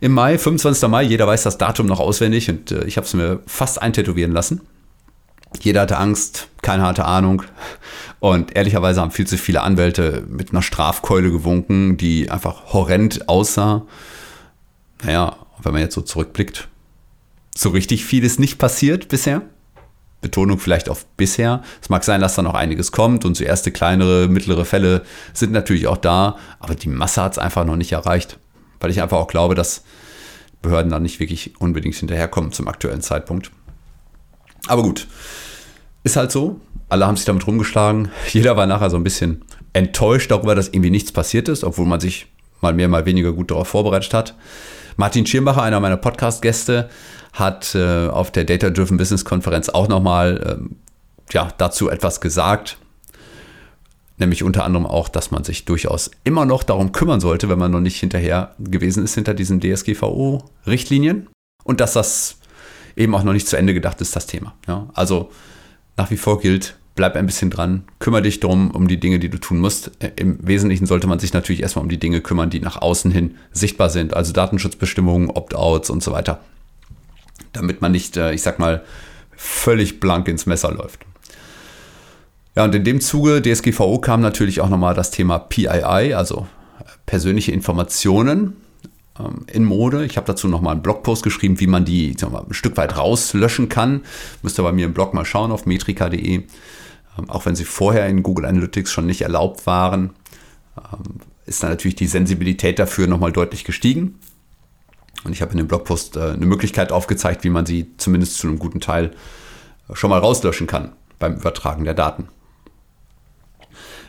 [0.00, 0.88] im Mai, 25.
[0.88, 4.30] Mai, jeder weiß das Datum noch auswendig und äh, ich habe es mir fast eintätowieren
[4.32, 4.60] lassen.
[5.60, 7.42] Jeder hatte Angst, keiner hatte Ahnung.
[8.20, 13.84] Und ehrlicherweise haben viel zu viele Anwälte mit einer Strafkeule gewunken, die einfach horrend aussah.
[15.02, 16.68] Naja, wenn man jetzt so zurückblickt,
[17.56, 19.42] so richtig viel ist nicht passiert bisher.
[20.20, 21.62] Betonung vielleicht auf bisher.
[21.80, 25.52] Es mag sein, dass da noch einiges kommt und so erste kleinere, mittlere Fälle sind
[25.52, 28.38] natürlich auch da, aber die Masse hat es einfach noch nicht erreicht.
[28.80, 29.84] Weil ich einfach auch glaube, dass
[30.62, 33.50] Behörden da nicht wirklich unbedingt hinterherkommen zum aktuellen Zeitpunkt.
[34.66, 35.06] Aber gut,
[36.02, 36.60] ist halt so.
[36.88, 38.10] Alle haben sich damit rumgeschlagen.
[38.30, 42.00] Jeder war nachher so ein bisschen enttäuscht darüber, dass irgendwie nichts passiert ist, obwohl man
[42.00, 42.29] sich
[42.60, 44.34] mal mehr, mal weniger gut darauf vorbereitet hat.
[44.96, 46.90] Martin Schirmacher, einer meiner Podcast-Gäste,
[47.32, 50.76] hat äh, auf der Data Driven Business Konferenz auch nochmal ähm,
[51.32, 52.78] ja, dazu etwas gesagt.
[54.18, 57.70] Nämlich unter anderem auch, dass man sich durchaus immer noch darum kümmern sollte, wenn man
[57.70, 61.28] noch nicht hinterher gewesen ist hinter diesen DSGVO-Richtlinien.
[61.64, 62.36] Und dass das
[62.96, 64.54] eben auch noch nicht zu Ende gedacht ist, das Thema.
[64.66, 65.30] Ja, also
[65.96, 69.30] nach wie vor gilt, bleib ein bisschen dran, kümmere dich darum, um die Dinge, die
[69.30, 69.90] du tun musst.
[70.00, 73.10] Äh, Im Wesentlichen sollte man sich natürlich erstmal um die Dinge kümmern, die nach außen
[73.10, 76.40] hin sichtbar sind, also Datenschutzbestimmungen, Opt-outs und so weiter.
[77.54, 78.84] Damit man nicht, äh, ich sag mal,
[79.34, 81.00] völlig blank ins Messer läuft.
[82.54, 86.48] Ja, und in dem Zuge DSGVO kam natürlich auch nochmal das Thema PII, also
[87.06, 88.56] persönliche Informationen
[89.18, 90.04] ähm, in Mode.
[90.04, 93.70] Ich habe dazu nochmal einen Blogpost geschrieben, wie man die mal, ein Stück weit rauslöschen
[93.70, 94.02] kann.
[94.42, 96.42] Müsst ihr bei mir im Blog mal schauen auf metrika.de.
[97.20, 100.10] Ähm, auch wenn sie vorher in Google Analytics schon nicht erlaubt waren,
[100.76, 104.18] ähm, ist dann natürlich die Sensibilität dafür nochmal deutlich gestiegen.
[105.24, 108.48] Und ich habe in dem Blogpost äh, eine Möglichkeit aufgezeigt, wie man sie zumindest zu
[108.48, 109.12] einem guten Teil
[109.92, 112.28] schon mal rauslöschen kann beim Übertragen der Daten.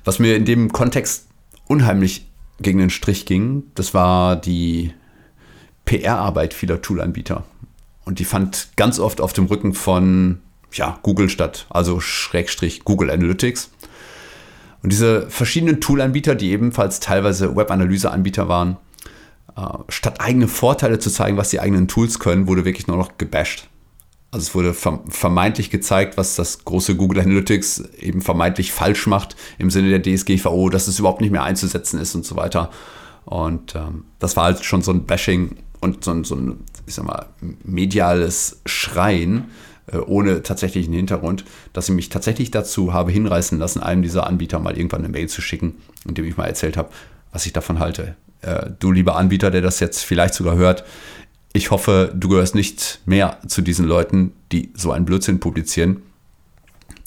[0.04, 1.28] Was mir in dem Kontext
[1.68, 2.28] unheimlich
[2.60, 4.94] gegen den Strich ging, das war die
[5.86, 7.44] PR-Arbeit vieler Toolanbieter.
[8.06, 10.40] Und die fand ganz oft auf dem Rücken von
[10.74, 13.72] ja, Google statt, also Schrägstrich Google Analytics.
[14.84, 18.78] Und diese verschiedenen Toolanbieter, die ebenfalls teilweise Web-Analyse-Anbieter waren,
[19.56, 23.18] äh, statt eigene Vorteile zu zeigen, was die eigenen Tools können, wurde wirklich nur noch
[23.18, 23.68] gebasht.
[24.32, 29.70] Also es wurde vermeintlich gezeigt, was das große Google Analytics eben vermeintlich falsch macht im
[29.70, 32.70] Sinne der DSGVO, dass es überhaupt nicht mehr einzusetzen ist und so weiter.
[33.26, 36.96] Und ähm, das war halt schon so ein Bashing und so ein, so ein ich
[36.96, 37.28] sag mal,
[37.64, 39.52] mediales Schreien
[40.00, 44.78] ohne tatsächlichen Hintergrund, dass ich mich tatsächlich dazu habe hinreißen lassen, einem dieser Anbieter mal
[44.78, 45.76] irgendwann eine Mail zu schicken,
[46.08, 46.90] in dem ich mal erzählt habe,
[47.32, 48.16] was ich davon halte.
[48.42, 50.84] Äh, du lieber Anbieter, der das jetzt vielleicht sogar hört,
[51.54, 56.02] ich hoffe, du gehörst nicht mehr zu diesen Leuten, die so einen Blödsinn publizieren.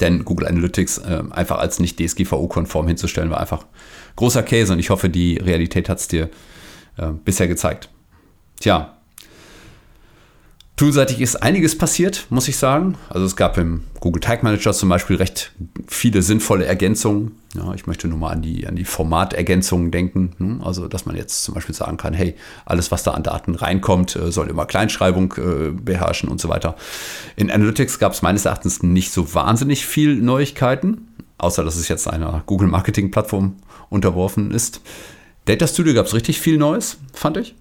[0.01, 3.65] Denn Google Analytics äh, einfach als nicht DSGVO-konform hinzustellen, war einfach
[4.17, 6.29] großer Käse und ich hoffe, die Realität hat es dir
[6.97, 7.89] äh, bisher gezeigt.
[8.61, 8.94] Tja,
[10.77, 12.97] Toolseitig ist einiges passiert, muss ich sagen.
[13.09, 15.53] Also es gab im Google Tag Manager zum Beispiel recht
[15.87, 17.39] viele sinnvolle Ergänzungen.
[17.55, 20.33] Ja, ich möchte nur mal an die, an die Formatergänzungen denken.
[20.39, 22.35] Hm, also dass man jetzt zum Beispiel sagen kann, hey,
[22.65, 26.75] alles, was da an Daten reinkommt, äh, soll immer Kleinschreibung äh, beherrschen und so weiter.
[27.37, 31.07] In Analytics gab es meines Erachtens nicht so wahnsinnig viel Neuigkeiten,
[31.39, 33.55] außer dass es jetzt einer Google Marketing Plattform
[33.91, 34.81] unterworfen ist.
[35.45, 37.55] Data Studio gab es richtig viel Neues, fand ich.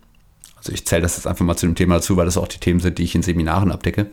[0.63, 2.58] Also ich zähle das jetzt einfach mal zu dem Thema dazu, weil das auch die
[2.58, 4.08] Themen sind, die ich in Seminaren abdecke.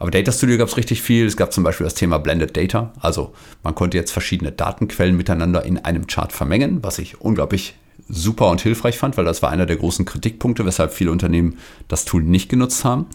[0.00, 1.26] Aber Data Studio gab es richtig viel.
[1.26, 2.92] Es gab zum Beispiel das Thema Blended Data.
[3.00, 7.76] Also man konnte jetzt verschiedene Datenquellen miteinander in einem Chart vermengen, was ich unglaublich
[8.08, 12.04] super und hilfreich fand, weil das war einer der großen Kritikpunkte, weshalb viele Unternehmen das
[12.04, 13.06] Tool nicht genutzt haben.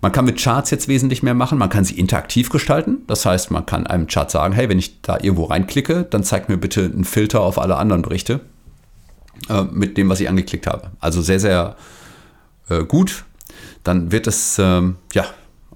[0.00, 1.58] Man kann mit Charts jetzt wesentlich mehr machen.
[1.58, 3.02] Man kann sie interaktiv gestalten.
[3.06, 6.48] Das heißt, man kann einem Chart sagen, hey, wenn ich da irgendwo reinklicke, dann zeigt
[6.48, 8.40] mir bitte einen Filter auf alle anderen Berichte.
[9.48, 10.90] Äh, mit dem, was ich angeklickt habe.
[11.00, 11.76] Also sehr, sehr
[12.68, 13.24] äh, gut.
[13.82, 15.24] Dann wird es ähm, ja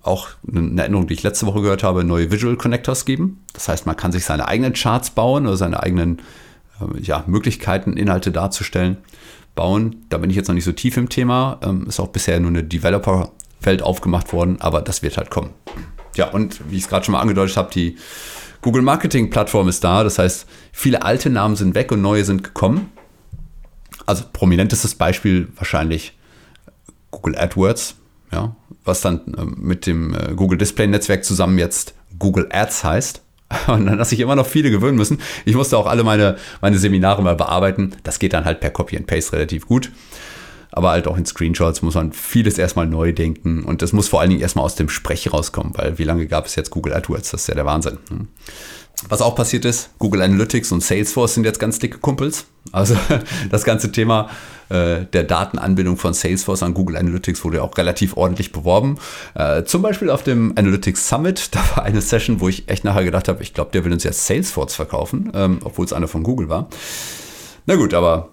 [0.02, 3.44] auch eine Änderung, die ich letzte Woche gehört habe, neue Visual Connectors geben.
[3.54, 6.20] Das heißt, man kann sich seine eigenen Charts bauen oder seine eigenen
[6.80, 8.98] äh, ja, Möglichkeiten, Inhalte darzustellen,
[9.56, 10.04] bauen.
[10.10, 11.58] Da bin ich jetzt noch nicht so tief im Thema.
[11.64, 15.50] Ähm, ist auch bisher nur eine Developer-Welt aufgemacht worden, aber das wird halt kommen.
[16.14, 17.96] Ja, und wie ich es gerade schon mal angedeutet habe, die
[18.62, 22.44] Google Marketing Plattform ist da, das heißt, viele alte Namen sind weg und neue sind
[22.44, 22.92] gekommen.
[24.06, 26.16] Also prominentestes Beispiel wahrscheinlich
[27.10, 27.96] Google AdWords,
[28.32, 33.22] ja, was dann äh, mit dem äh, Google Display Netzwerk zusammen jetzt Google Ads heißt.
[33.68, 35.20] Und dann, dass sich immer noch viele gewöhnen müssen.
[35.44, 37.94] Ich musste auch alle meine, meine Seminare mal bearbeiten.
[38.02, 39.92] Das geht dann halt per Copy and Paste relativ gut.
[40.72, 43.62] Aber halt auch in Screenshots muss man vieles erstmal neu denken.
[43.62, 46.46] Und das muss vor allen Dingen erstmal aus dem Sprech rauskommen, weil wie lange gab
[46.46, 47.30] es jetzt Google AdWords?
[47.30, 47.98] Das ist ja der Wahnsinn.
[49.08, 52.46] Was auch passiert ist, Google Analytics und Salesforce sind jetzt ganz dicke Kumpels.
[52.72, 52.96] Also
[53.50, 54.30] das ganze Thema
[54.68, 58.98] äh, der Datenanbindung von Salesforce an Google Analytics wurde auch relativ ordentlich beworben.
[59.34, 63.04] Äh, zum Beispiel auf dem Analytics Summit, da war eine Session, wo ich echt nachher
[63.04, 66.22] gedacht habe, ich glaube, der will uns jetzt Salesforce verkaufen, ähm, obwohl es einer von
[66.22, 66.68] Google war.
[67.66, 68.30] Na gut, aber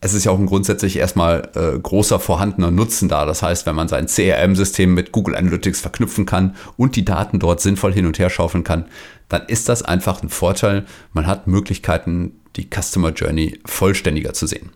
[0.00, 3.26] es ist ja auch ein grundsätzlich erstmal äh, großer vorhandener Nutzen da.
[3.26, 7.60] Das heißt, wenn man sein CRM-System mit Google Analytics verknüpfen kann und die Daten dort
[7.60, 8.86] sinnvoll hin und her schaufeln kann,
[9.28, 10.86] dann ist das einfach ein Vorteil.
[11.12, 14.70] Man hat Möglichkeiten, die Customer Journey vollständiger zu sehen.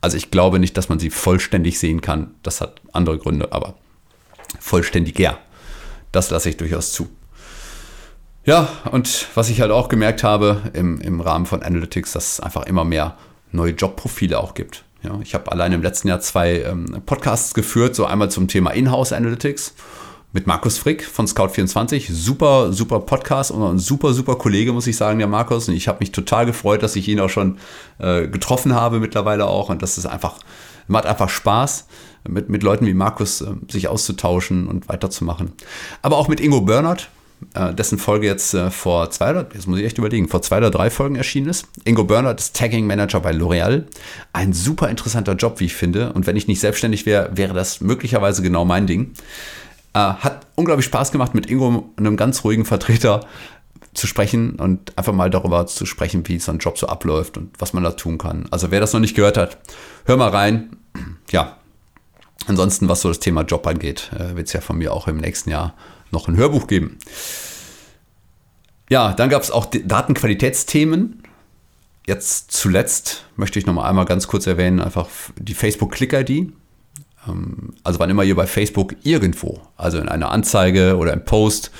[0.00, 2.34] Also ich glaube nicht, dass man sie vollständig sehen kann.
[2.42, 3.74] Das hat andere Gründe, aber
[4.58, 5.38] vollständiger.
[6.10, 7.08] Das lasse ich durchaus zu.
[8.46, 12.64] Ja, und was ich halt auch gemerkt habe im, im Rahmen von Analytics, dass einfach
[12.64, 13.16] immer mehr
[13.52, 14.84] neue Jobprofile auch gibt.
[15.02, 18.70] Ja, ich habe allein im letzten Jahr zwei ähm, Podcasts geführt, so einmal zum Thema
[18.70, 19.74] Inhouse Analytics
[20.32, 22.12] mit Markus Frick von Scout24.
[22.12, 25.68] Super, super Podcast und ein super, super Kollege, muss ich sagen, der Markus.
[25.68, 27.58] Und ich habe mich total gefreut, dass ich ihn auch schon
[27.98, 29.70] äh, getroffen habe mittlerweile auch.
[29.70, 30.38] Und das ist einfach,
[30.86, 31.86] macht einfach Spaß,
[32.28, 35.52] mit, mit Leuten wie Markus äh, sich auszutauschen und weiterzumachen.
[36.02, 37.19] Aber auch mit Ingo Bernhardt, äh,
[37.74, 40.70] dessen Folge jetzt äh, vor zwei oder, jetzt muss ich echt überlegen, vor zwei oder
[40.70, 41.66] drei Folgen erschienen ist.
[41.84, 43.84] Ingo Bernhardt ist Tagging Manager bei L'Oreal.
[44.32, 46.12] Ein super interessanter Job, wie ich finde.
[46.12, 49.12] Und wenn ich nicht selbstständig wäre, wäre das möglicherweise genau mein Ding.
[49.94, 53.26] Äh, hat unglaublich Spaß gemacht, mit Ingo, einem ganz ruhigen Vertreter,
[53.92, 57.50] zu sprechen und einfach mal darüber zu sprechen, wie so ein Job so abläuft und
[57.58, 58.46] was man da tun kann.
[58.50, 59.58] Also wer das noch nicht gehört hat,
[60.04, 60.76] hör mal rein.
[61.30, 61.56] Ja,
[62.46, 65.50] ansonsten, was so das Thema Job angeht, wird es ja von mir auch im nächsten
[65.50, 65.74] Jahr
[66.10, 66.98] noch ein Hörbuch geben.
[68.88, 71.22] Ja, dann gab es auch Datenqualitätsthemen.
[72.06, 76.52] Jetzt zuletzt möchte ich noch mal einmal ganz kurz erwähnen, einfach die Facebook Click-ID.
[77.28, 81.70] Ähm, also wann immer ihr bei Facebook irgendwo, also in einer Anzeige oder im Post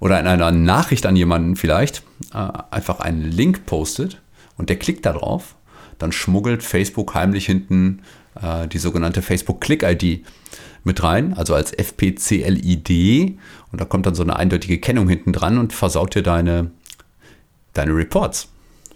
[0.00, 2.02] oder in einer Nachricht an jemanden vielleicht,
[2.34, 4.20] äh, einfach einen Link postet
[4.56, 5.54] und der klickt darauf,
[5.98, 8.02] dann schmuggelt Facebook heimlich hinten
[8.40, 10.24] äh, die sogenannte Facebook Click-ID
[10.84, 13.38] mit rein, also als FPCLID.
[13.72, 16.70] Und da kommt dann so eine eindeutige Kennung hinten dran und versaut dir deine,
[17.74, 18.48] deine Reports.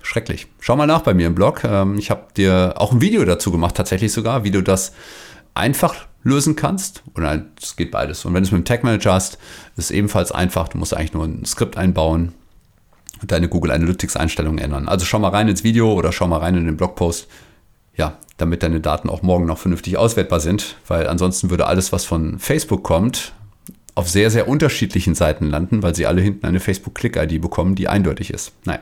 [0.02, 0.46] Schrecklich.
[0.60, 1.64] Schau mal nach bei mir im Blog.
[1.64, 4.92] Ähm, ich habe dir auch ein Video dazu gemacht, tatsächlich sogar, wie du das
[5.54, 7.02] einfach lösen kannst.
[7.14, 8.24] Oder es geht beides.
[8.24, 9.38] Und wenn du es mit dem Tag Manager hast,
[9.76, 10.68] ist es ebenfalls einfach.
[10.68, 12.34] Du musst eigentlich nur ein Skript einbauen
[13.22, 14.88] und deine Google Analytics Einstellungen ändern.
[14.88, 17.28] Also schau mal rein ins Video oder schau mal rein in den Blogpost.
[17.96, 22.04] Ja, damit deine Daten auch morgen noch vernünftig auswertbar sind, weil ansonsten würde alles, was
[22.04, 23.32] von Facebook kommt,
[23.94, 28.32] auf sehr, sehr unterschiedlichen Seiten landen, weil sie alle hinten eine Facebook-Click-ID bekommen, die eindeutig
[28.32, 28.52] ist.
[28.64, 28.80] Nein.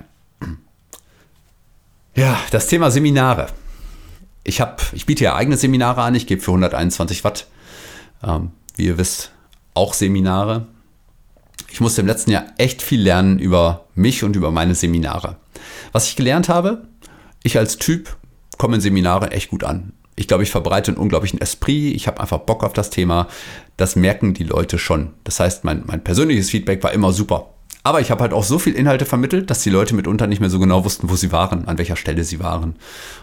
[2.14, 3.48] Ja, das Thema Seminare.
[4.44, 7.46] Ich, hab, ich biete ja eigene Seminare an, ich gebe für 121 Watt,
[8.22, 9.32] ähm, wie ihr wisst,
[9.74, 10.66] auch Seminare.
[11.70, 15.36] Ich musste im letzten Jahr echt viel lernen über mich und über meine Seminare.
[15.92, 16.86] Was ich gelernt habe,
[17.42, 18.16] ich als Typ
[18.62, 19.92] komme in Seminaren echt gut an.
[20.14, 21.96] Ich glaube, ich verbreite einen unglaublichen Esprit.
[21.96, 23.26] Ich habe einfach Bock auf das Thema.
[23.76, 25.14] Das merken die Leute schon.
[25.24, 27.54] Das heißt, mein, mein persönliches Feedback war immer super.
[27.82, 30.48] Aber ich habe halt auch so viel Inhalte vermittelt, dass die Leute mitunter nicht mehr
[30.48, 32.76] so genau wussten, wo sie waren, an welcher Stelle sie waren.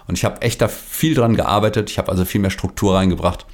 [0.07, 1.89] Und ich habe echt da viel dran gearbeitet.
[1.89, 3.45] Ich habe also viel mehr Struktur reingebracht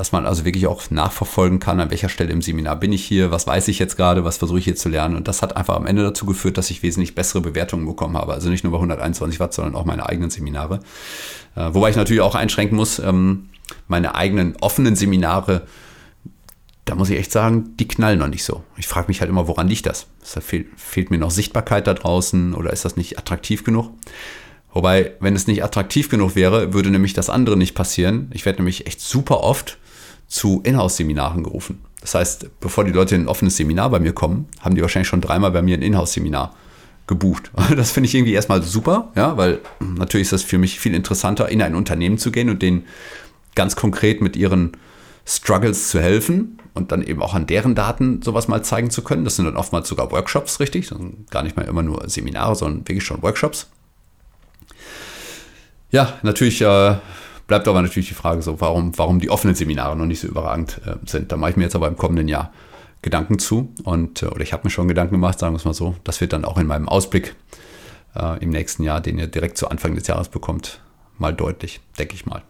[0.00, 3.30] dass man also wirklich auch nachverfolgen kann, an welcher Stelle im Seminar bin ich hier,
[3.32, 5.14] was weiß ich jetzt gerade, was versuche ich hier zu lernen.
[5.14, 8.32] Und das hat einfach am Ende dazu geführt, dass ich wesentlich bessere Bewertungen bekommen habe.
[8.32, 10.80] Also nicht nur bei 121 Watt, sondern auch meine eigenen Seminare.
[11.54, 13.50] Äh, wobei ich natürlich auch einschränken muss, ähm,
[13.88, 15.66] meine eigenen offenen Seminare,
[16.86, 18.62] da muss ich echt sagen, die knallen noch nicht so.
[18.78, 20.06] Ich frage mich halt immer, woran liegt das?
[20.22, 23.90] Fehlt, fehlt mir noch Sichtbarkeit da draußen oder ist das nicht attraktiv genug?
[24.72, 28.30] Wobei, wenn es nicht attraktiv genug wäre, würde nämlich das andere nicht passieren.
[28.32, 29.76] Ich werde nämlich echt super oft
[30.30, 31.82] zu Inhouse-Seminaren gerufen.
[32.00, 35.08] Das heißt, bevor die Leute in ein offenes Seminar bei mir kommen, haben die wahrscheinlich
[35.08, 36.54] schon dreimal bei mir ein Inhouse-Seminar
[37.06, 37.50] gebucht.
[37.76, 41.48] Das finde ich irgendwie erstmal super, ja, weil natürlich ist das für mich viel interessanter,
[41.50, 42.86] in ein Unternehmen zu gehen und denen
[43.54, 44.72] ganz konkret mit ihren
[45.26, 49.24] Struggles zu helfen und dann eben auch an deren Daten sowas mal zeigen zu können.
[49.24, 50.90] Das sind dann oftmals sogar Workshops, richtig?
[51.30, 53.68] Gar nicht mal immer nur Seminare, sondern wirklich schon Workshops.
[55.90, 56.96] Ja, natürlich äh,
[57.50, 60.80] Bleibt aber natürlich die Frage so, warum, warum die offenen Seminare noch nicht so überragend
[60.86, 61.32] äh, sind.
[61.32, 62.52] Da mache ich mir jetzt aber im kommenden Jahr
[63.02, 65.74] Gedanken zu und äh, oder ich habe mir schon Gedanken gemacht, sagen wir es mal
[65.74, 65.96] so.
[66.04, 67.34] Das wird dann auch in meinem Ausblick
[68.14, 70.80] äh, im nächsten Jahr, den ihr direkt zu Anfang des Jahres bekommt,
[71.18, 72.42] mal deutlich, denke ich mal.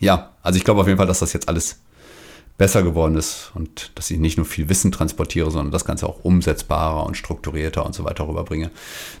[0.00, 1.78] Ja, also ich glaube auf jeden Fall, dass das jetzt alles
[2.60, 6.22] besser geworden ist und dass ich nicht nur viel Wissen transportiere, sondern das Ganze auch
[6.24, 8.70] umsetzbarer und strukturierter und so weiter rüberbringe.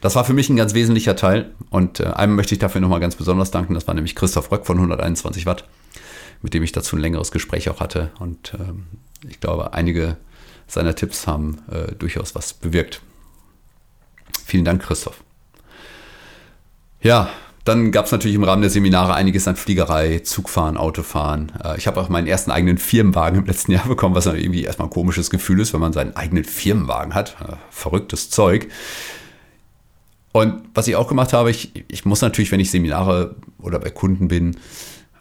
[0.02, 3.00] Das war für mich ein ganz wesentlicher Teil und äh, einem möchte ich dafür nochmal
[3.00, 3.72] ganz besonders danken.
[3.72, 5.66] Das war nämlich Christoph Röck von 121 Watt,
[6.42, 8.88] mit dem ich dazu ein längeres Gespräch auch hatte und ähm,
[9.26, 10.18] ich glaube, einige
[10.66, 13.00] seiner Tipps haben äh, durchaus was bewirkt.
[14.44, 15.24] Vielen Dank, Christoph.
[17.00, 17.30] Ja,
[17.70, 21.52] dann gab es natürlich im Rahmen der Seminare einiges an Fliegerei, Zugfahren, Autofahren.
[21.62, 24.88] Äh, ich habe auch meinen ersten eigenen Firmenwagen im letzten Jahr bekommen, was irgendwie erstmal
[24.88, 27.36] ein komisches Gefühl ist, wenn man seinen eigenen Firmenwagen hat.
[27.40, 28.68] Äh, verrücktes Zeug.
[30.32, 33.90] Und was ich auch gemacht habe, ich, ich muss natürlich, wenn ich Seminare oder bei
[33.90, 34.56] Kunden bin,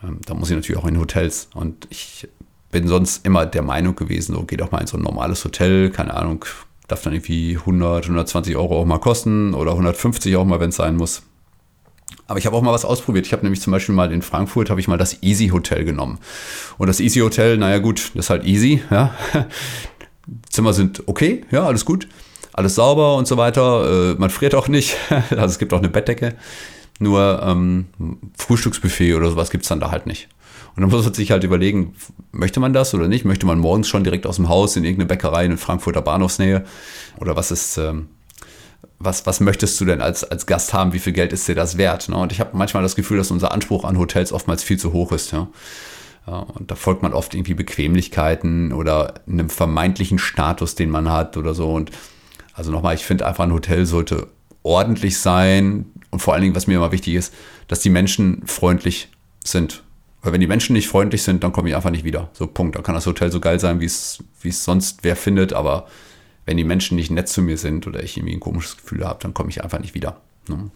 [0.03, 1.49] ähm, da muss ich natürlich auch in Hotels.
[1.53, 2.27] Und ich
[2.71, 5.89] bin sonst immer der Meinung gewesen, so geh doch mal in so ein normales Hotel,
[5.91, 6.45] keine Ahnung,
[6.87, 10.75] darf dann irgendwie 100, 120 Euro auch mal kosten oder 150 auch mal, wenn es
[10.75, 11.23] sein muss.
[12.29, 13.25] Aber ich habe auch mal was ausprobiert.
[13.25, 16.19] Ich habe nämlich zum Beispiel mal in Frankfurt habe ich mal das Easy Hotel genommen.
[16.77, 19.15] Und das Easy Hotel, naja gut, das ist halt easy, ja.
[20.49, 22.07] Zimmer sind okay, ja, alles gut.
[22.53, 24.11] Alles sauber und so weiter.
[24.11, 24.95] Äh, man friert auch nicht.
[25.31, 26.35] also es gibt auch eine Bettdecke.
[26.99, 27.87] Nur ähm,
[28.37, 30.29] Frühstücksbuffet oder sowas gibt es dann da halt nicht.
[30.75, 31.95] Und dann muss man sich halt überlegen,
[32.31, 33.25] möchte man das oder nicht?
[33.25, 36.63] Möchte man morgens schon direkt aus dem Haus in irgendeine Bäckerei in Frankfurter Bahnhofsnähe?
[37.19, 38.09] Oder was ist, ähm,
[38.99, 40.93] was, was möchtest du denn als, als Gast haben?
[40.93, 42.09] Wie viel Geld ist dir das wert?
[42.09, 42.17] Ne?
[42.17, 45.11] Und ich habe manchmal das Gefühl, dass unser Anspruch an Hotels oftmals viel zu hoch
[45.11, 45.31] ist.
[45.31, 45.47] Ja?
[46.25, 51.55] und da folgt man oft irgendwie Bequemlichkeiten oder einem vermeintlichen Status, den man hat oder
[51.55, 51.73] so.
[51.73, 51.91] Und
[52.53, 54.27] also nochmal, ich finde einfach, ein Hotel sollte
[54.61, 55.85] ordentlich sein.
[56.11, 57.33] Und vor allen Dingen, was mir immer wichtig ist,
[57.67, 59.09] dass die Menschen freundlich
[59.43, 59.83] sind.
[60.21, 62.29] Weil wenn die Menschen nicht freundlich sind, dann komme ich einfach nicht wieder.
[62.33, 62.75] So, Punkt.
[62.75, 65.87] Da kann das Hotel so geil sein, wie es sonst wer findet, aber
[66.49, 69.19] wenn die Menschen nicht nett zu mir sind oder ich irgendwie ein komisches Gefühl habe,
[69.21, 70.19] dann komme ich einfach nicht wieder.
[70.47, 70.71] Ne?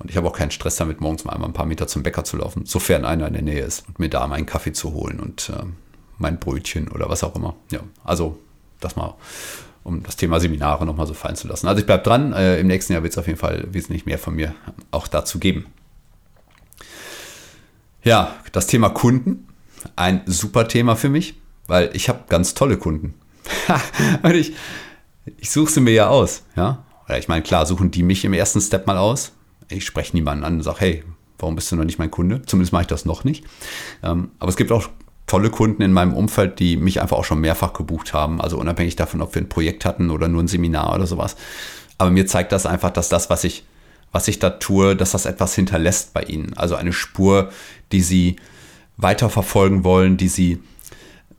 [0.00, 2.24] Und ich habe auch keinen Stress damit, morgens mal einmal ein paar Meter zum Bäcker
[2.24, 5.20] zu laufen, sofern einer in der Nähe ist und mir da meinen Kaffee zu holen
[5.20, 5.62] und äh,
[6.18, 7.54] mein Brötchen oder was auch immer.
[7.70, 8.36] Ja, also
[8.80, 9.14] das mal,
[9.84, 11.68] um das Thema Seminare nochmal so fallen zu lassen.
[11.68, 12.32] Also ich bleibe dran.
[12.32, 14.56] Äh, Im nächsten Jahr wird es auf jeden Fall wesentlich mehr von mir
[14.90, 15.66] auch dazu geben.
[18.02, 19.46] Ja, das Thema Kunden,
[19.94, 23.14] ein super Thema für mich, weil ich habe ganz tolle Kunden.
[24.24, 24.54] und ich,
[25.38, 26.84] ich suche sie mir ja aus, ja.
[27.06, 29.32] Oder ich meine, klar, suchen die mich im ersten Step mal aus.
[29.68, 31.04] Ich spreche niemanden an und sage, hey,
[31.38, 32.42] warum bist du noch nicht mein Kunde?
[32.42, 33.44] Zumindest mache ich das noch nicht.
[34.02, 34.88] Ähm, aber es gibt auch
[35.26, 38.40] tolle Kunden in meinem Umfeld, die mich einfach auch schon mehrfach gebucht haben.
[38.40, 41.36] Also unabhängig davon, ob wir ein Projekt hatten oder nur ein Seminar oder sowas.
[41.98, 43.64] Aber mir zeigt das einfach, dass das, was ich,
[44.10, 46.52] was ich da tue, dass das etwas hinterlässt bei ihnen.
[46.54, 47.50] Also eine Spur,
[47.92, 48.36] die sie
[48.96, 50.62] weiterverfolgen wollen, die sie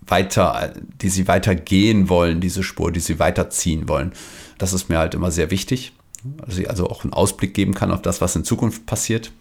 [0.07, 4.13] weiter, die sie weitergehen wollen, diese Spur, die sie weiterziehen wollen.
[4.57, 5.93] Das ist mir halt immer sehr wichtig.
[6.45, 9.31] Dass ich also auch einen Ausblick geben kann auf das, was in Zukunft passiert.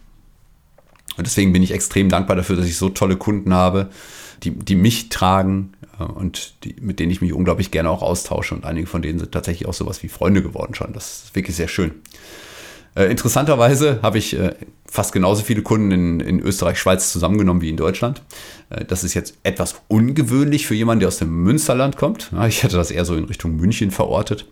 [1.15, 3.89] Und deswegen bin ich extrem dankbar dafür, dass ich so tolle Kunden habe,
[4.43, 8.55] die, die mich tragen äh, und die, mit denen ich mich unglaublich gerne auch austausche.
[8.55, 10.91] Und einige von denen sind tatsächlich auch sowas wie Freunde geworden schon.
[10.93, 11.91] Das ist wirklich sehr schön.
[12.95, 14.53] Äh, interessanterweise habe ich äh,
[14.85, 18.21] fast genauso viele Kunden in, in Österreich, Schweiz zusammengenommen wie in Deutschland.
[18.69, 22.31] Äh, das ist jetzt etwas ungewöhnlich für jemanden, der aus dem Münsterland kommt.
[22.31, 24.45] Ja, ich hätte das eher so in Richtung München verortet.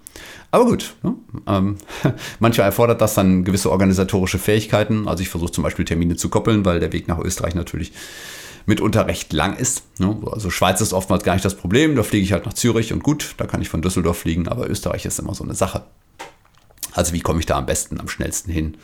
[0.50, 1.16] Aber gut, ne?
[1.48, 1.78] ähm,
[2.40, 5.08] manchmal erfordert das dann gewisse organisatorische Fähigkeiten.
[5.08, 7.94] Also ich versuche zum Beispiel Termine zu koppeln, weil der Weg nach Österreich natürlich
[8.66, 9.84] mitunter recht lang ist.
[10.00, 10.16] Ne?
[10.32, 11.96] Also Schweiz ist oftmals gar nicht das Problem.
[11.96, 14.48] Da fliege ich halt nach Zürich und gut, da kann ich von Düsseldorf fliegen.
[14.48, 15.84] Aber Österreich ist immer so eine Sache.
[16.94, 18.78] Also wie komme ich da am besten, am schnellsten hin?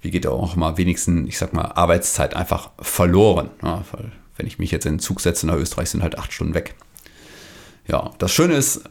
[0.00, 3.50] Wie geht auch mal wenigstens, ich sag mal, Arbeitszeit einfach verloren?
[3.62, 6.32] Ja, weil wenn ich mich jetzt in den Zug setze nach Österreich, sind halt acht
[6.32, 6.74] Stunden weg.
[7.88, 8.82] Ja, das Schöne ist,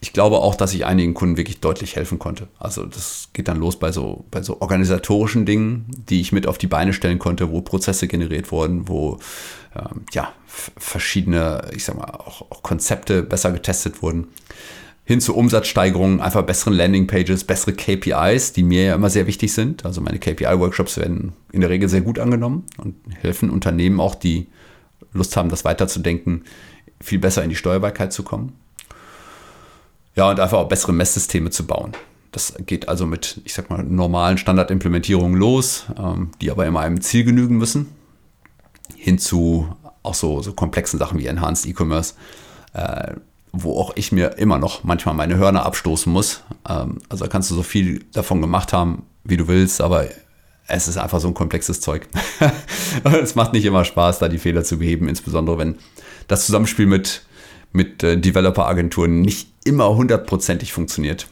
[0.00, 2.48] ich glaube auch, dass ich einigen Kunden wirklich deutlich helfen konnte.
[2.58, 6.58] Also das geht dann los bei so, bei so organisatorischen Dingen, die ich mit auf
[6.58, 9.18] die Beine stellen konnte, wo Prozesse generiert wurden, wo
[9.76, 14.28] ähm, ja, verschiedene, ich sag mal, auch, auch Konzepte besser getestet wurden
[15.04, 19.84] hin zu Umsatzsteigerungen, einfach besseren Landingpages, bessere KPIs, die mir ja immer sehr wichtig sind.
[19.84, 24.46] Also meine KPI-Workshops werden in der Regel sehr gut angenommen und helfen Unternehmen auch, die
[25.12, 26.44] Lust haben, das weiterzudenken,
[27.00, 28.52] viel besser in die Steuerbarkeit zu kommen.
[30.14, 31.92] Ja, und einfach auch bessere Messsysteme zu bauen.
[32.30, 37.00] Das geht also mit, ich sag mal, normalen Standardimplementierungen los, ähm, die aber immer einem
[37.00, 37.88] Ziel genügen müssen.
[38.96, 42.14] Hin zu auch so, so komplexen Sachen wie Enhanced E-Commerce.
[43.52, 46.42] Wo auch ich mir immer noch manchmal meine Hörner abstoßen muss.
[46.68, 50.06] Ähm, also kannst du so viel davon gemacht haben, wie du willst, aber
[50.66, 52.08] es ist einfach so ein komplexes Zeug.
[53.04, 55.76] es macht nicht immer Spaß, da die Fehler zu beheben, insbesondere wenn
[56.28, 57.26] das Zusammenspiel mit,
[57.72, 61.26] mit äh, Developer-Agenturen nicht immer hundertprozentig funktioniert.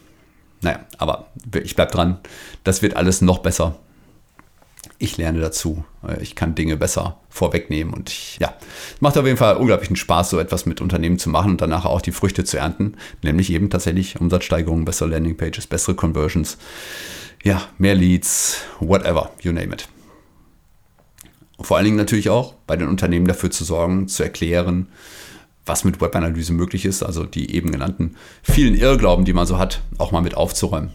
[0.61, 1.27] Naja, aber
[1.63, 2.19] ich bleibe dran.
[2.63, 3.79] Das wird alles noch besser.
[5.01, 5.83] Ich lerne dazu.
[6.07, 8.53] Äh, ich kann Dinge besser vorwegnehmen und ich, ja,
[8.93, 11.85] es macht auf jeden Fall unglaublichen Spaß, so etwas mit Unternehmen zu machen und danach
[11.85, 12.93] auch die Früchte zu ernten.
[13.23, 16.59] Nämlich eben tatsächlich Umsatzsteigerungen, bessere Landingpages, bessere Conversions,
[17.43, 19.87] ja, mehr Leads, whatever, you name it.
[21.59, 24.87] vor allen Dingen natürlich auch bei den Unternehmen dafür zu sorgen, zu erklären,
[25.65, 29.81] was mit Webanalyse möglich ist, also die eben genannten vielen Irrglauben, die man so hat,
[29.97, 30.91] auch mal mit aufzuräumen.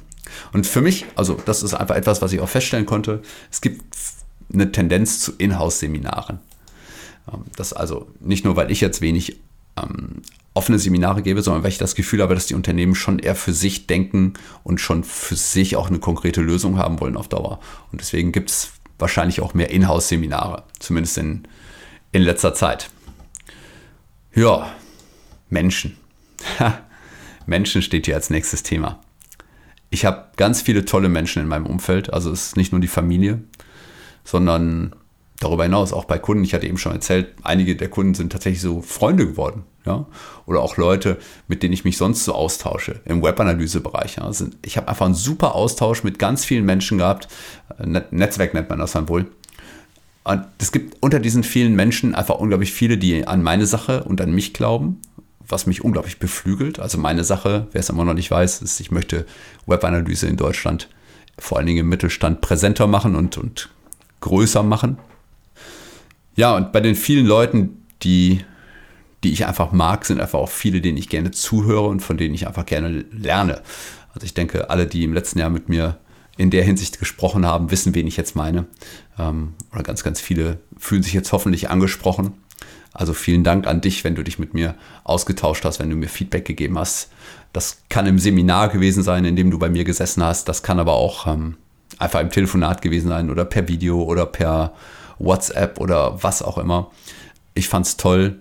[0.53, 3.83] Und für mich, also das ist einfach etwas, was ich auch feststellen konnte, es gibt
[4.53, 6.41] eine Tendenz zu Inhouse-Seminaren.
[7.33, 9.41] Ähm, das also nicht nur, weil ich jetzt wenig
[9.77, 10.23] ähm,
[10.55, 13.53] offene Seminare gebe, sondern weil ich das Gefühl habe, dass die Unternehmen schon eher für
[13.53, 14.35] sich denken
[14.65, 17.61] und schon für sich auch eine konkrete Lösung haben wollen auf Dauer.
[17.93, 21.47] Und deswegen gibt es wahrscheinlich auch mehr Inhouse-Seminare, zumindest in,
[22.13, 22.91] in letzter Zeit.
[24.35, 24.75] Ja,
[25.51, 25.97] Menschen.
[27.47, 29.01] Menschen steht hier als nächstes Thema.
[29.91, 32.13] Ich habe ganz viele tolle Menschen in meinem Umfeld.
[32.13, 33.41] Also es ist nicht nur die Familie,
[34.25, 34.95] sondern
[35.41, 36.45] darüber hinaus auch bei Kunden.
[36.45, 39.65] Ich hatte eben schon erzählt, einige der Kunden sind tatsächlich so Freunde geworden.
[39.85, 40.07] Ja?
[40.47, 41.19] Oder auch Leute,
[41.49, 44.17] mit denen ich mich sonst so austausche im Webanalysebereich.
[44.17, 44.25] Ja?
[44.25, 47.29] Also ich habe einfach einen super Austausch mit ganz vielen Menschen gehabt.
[48.11, 49.27] Netzwerk nennt man das dann wohl.
[50.25, 54.21] Und es gibt unter diesen vielen Menschen einfach unglaublich viele, die an meine Sache und
[54.21, 55.01] an mich glauben,
[55.49, 56.79] was mich unglaublich beflügelt.
[56.79, 59.27] Also meine Sache, wer es immer noch nicht weiß, ist, ich möchte
[59.67, 60.89] Webanalyse in Deutschland
[61.39, 63.69] vor allen Dingen im Mittelstand präsenter machen und, und
[64.21, 64.99] größer machen.
[66.35, 68.45] Ja, und bei den vielen Leuten, die,
[69.25, 72.35] die ich einfach mag, sind einfach auch viele, denen ich gerne zuhöre und von denen
[72.35, 73.63] ich einfach gerne lerne.
[74.15, 75.99] Also ich denke, alle, die im letzten Jahr mit mir
[76.37, 78.67] in der Hinsicht gesprochen haben, wissen, wen ich jetzt meine.
[79.19, 82.35] Ähm, oder ganz, ganz viele fühlen sich jetzt hoffentlich angesprochen.
[82.97, 86.09] Also vielen Dank an dich, wenn du dich mit mir ausgetauscht hast, wenn du mir
[86.09, 87.11] Feedback gegeben hast.
[87.53, 90.49] Das kann im Seminar gewesen sein, in dem du bei mir gesessen hast.
[90.49, 91.57] Das kann aber auch ähm,
[91.99, 94.73] einfach im Telefonat gewesen sein oder per Video oder per
[95.19, 96.91] WhatsApp oder was auch immer.
[97.53, 98.39] Ich fand es toll,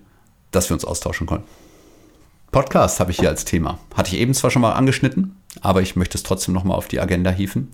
[0.52, 1.48] dass wir uns austauschen konnten.
[2.50, 3.78] Podcast habe ich hier als Thema.
[3.94, 7.00] Hatte ich eben zwar schon mal angeschnitten, aber ich möchte es trotzdem nochmal auf die
[7.00, 7.70] Agenda hieven.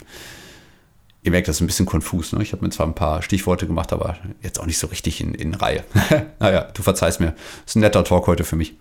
[1.23, 2.33] Ihr merkt, das ist ein bisschen konfus.
[2.33, 2.43] Ne?
[2.43, 5.35] Ich habe mir zwar ein paar Stichworte gemacht, aber jetzt auch nicht so richtig in,
[5.35, 5.85] in Reihe.
[6.41, 7.35] naja, du verzeihst mir.
[7.65, 8.75] Ist ein netter Talk heute für mich.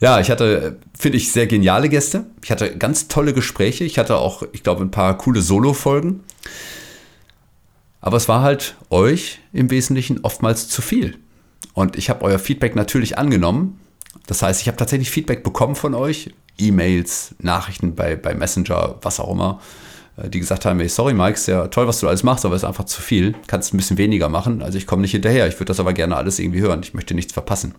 [0.00, 2.26] Ja, ich hatte, finde ich, sehr geniale Gäste.
[2.42, 3.84] Ich hatte ganz tolle Gespräche.
[3.84, 6.24] Ich hatte auch, ich glaube, ein paar coole Solo-Folgen.
[8.00, 11.16] Aber es war halt euch im Wesentlichen oftmals zu viel.
[11.72, 13.80] Und ich habe euer Feedback natürlich angenommen
[14.26, 19.20] das heißt, ich habe tatsächlich Feedback bekommen von euch, E-Mails, Nachrichten bei, bei Messenger, was
[19.20, 19.60] auch immer,
[20.16, 22.68] die gesagt haben, sorry Mike, ist ja toll, was du alles machst, aber es ist
[22.68, 23.34] einfach zu viel.
[23.46, 24.62] Kannst ein bisschen weniger machen.
[24.62, 25.46] Also ich komme nicht hinterher.
[25.46, 26.80] Ich würde das aber gerne alles irgendwie hören.
[26.82, 27.74] Ich möchte nichts verpassen.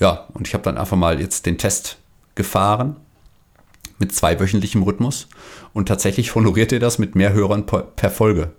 [0.00, 1.98] Ja, und ich habe dann einfach mal jetzt den Test
[2.34, 2.96] gefahren
[3.98, 5.28] mit zweiwöchentlichem Rhythmus
[5.72, 8.52] und tatsächlich honoriert ihr das mit mehr Hörern per Folge.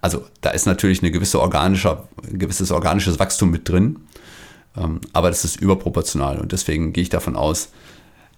[0.00, 4.00] Also da ist natürlich eine gewisse organischer, ein gewisses organisches Wachstum mit drin.
[4.76, 7.70] Ähm, aber das ist überproportional und deswegen gehe ich davon aus,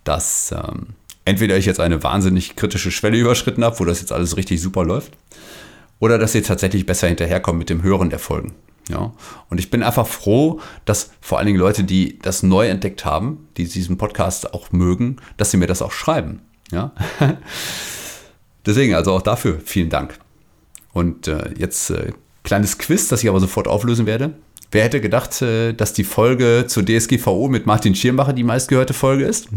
[0.04, 0.88] dass ähm,
[1.24, 4.84] entweder ich jetzt eine wahnsinnig kritische Schwelle überschritten habe, wo das jetzt alles richtig super
[4.84, 5.12] läuft,
[5.98, 8.54] oder dass ihr tatsächlich besser hinterherkommt mit dem Hören der Folgen.
[8.88, 9.12] Ja,
[9.48, 13.46] und ich bin einfach froh, dass vor allen Dingen Leute, die das neu entdeckt haben,
[13.56, 16.40] die diesen Podcast auch mögen, dass sie mir das auch schreiben.
[16.72, 16.92] Ja,
[18.66, 20.18] deswegen also auch dafür vielen Dank.
[20.92, 24.34] Und äh, jetzt äh, kleines Quiz, das ich aber sofort auflösen werde.
[24.72, 29.24] Wer hätte gedacht, äh, dass die Folge zur DSGVO mit Martin Schirmacher die meistgehörte Folge
[29.24, 29.48] ist?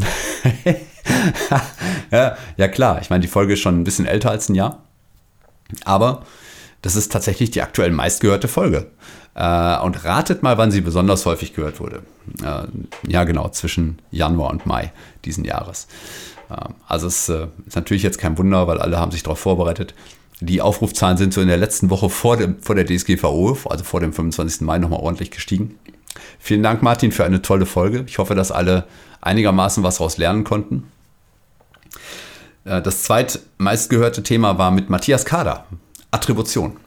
[2.11, 2.99] ja, ja, klar.
[3.01, 4.83] Ich meine, die Folge ist schon ein bisschen älter als ein Jahr.
[5.85, 6.23] Aber
[6.81, 8.91] das ist tatsächlich die aktuell meistgehörte Folge.
[9.35, 12.03] Äh, und ratet mal, wann sie besonders häufig gehört wurde.
[12.43, 12.67] Äh,
[13.07, 14.91] ja, genau, zwischen Januar und Mai
[15.23, 15.87] diesen Jahres.
[16.87, 19.95] Also es ist natürlich jetzt kein Wunder, weil alle haben sich darauf vorbereitet.
[20.41, 24.01] Die Aufrufzahlen sind so in der letzten Woche vor, dem, vor der DSGVO, also vor
[24.01, 24.61] dem 25.
[24.61, 25.79] Mai, nochmal ordentlich gestiegen.
[26.39, 28.03] Vielen Dank, Martin, für eine tolle Folge.
[28.07, 28.85] Ich hoffe, dass alle
[29.21, 30.91] einigermaßen was daraus lernen konnten.
[32.65, 35.65] Äh, das zweitmeistgehörte Thema war mit Matthias Kader,
[36.11, 36.77] Attribution.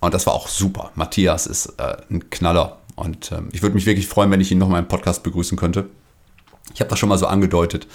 [0.00, 0.90] Und das war auch super.
[0.94, 2.78] Matthias ist äh, ein Knaller.
[2.96, 5.56] Und ähm, ich würde mich wirklich freuen, wenn ich ihn noch mal im Podcast begrüßen
[5.56, 5.88] könnte.
[6.74, 7.86] Ich habe das schon mal so angedeutet.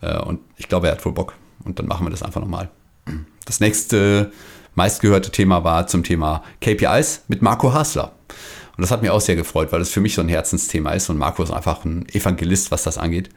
[0.00, 1.34] Äh, und ich glaube, er hat wohl Bock.
[1.64, 2.70] Und dann machen wir das einfach nochmal.
[3.44, 4.32] Das nächste
[4.74, 8.12] meistgehörte Thema war zum Thema KPIs mit Marco Hasler.
[8.76, 11.10] Und das hat mir auch sehr gefreut, weil es für mich so ein Herzensthema ist
[11.10, 13.30] und Marco ist einfach ein Evangelist, was das angeht.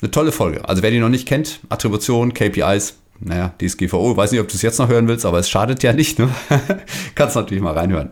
[0.00, 0.66] Eine tolle Folge.
[0.66, 4.62] Also wer die noch nicht kennt, Attribution, KPIs, naja, DSGVO, weiß nicht, ob du es
[4.62, 6.30] jetzt noch hören willst, aber es schadet ja nicht, ne?
[7.14, 8.10] Kannst natürlich mal reinhören.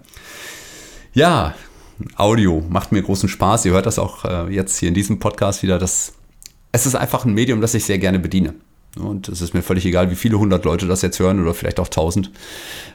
[1.14, 1.54] Ja,
[2.16, 3.64] Audio macht mir großen Spaß.
[3.64, 5.78] Ihr hört das auch äh, jetzt hier in diesem Podcast wieder.
[5.78, 6.12] Dass
[6.72, 8.54] es ist einfach ein Medium, das ich sehr gerne bediene.
[8.98, 11.80] Und es ist mir völlig egal, wie viele hundert Leute das jetzt hören oder vielleicht
[11.80, 12.30] auch tausend.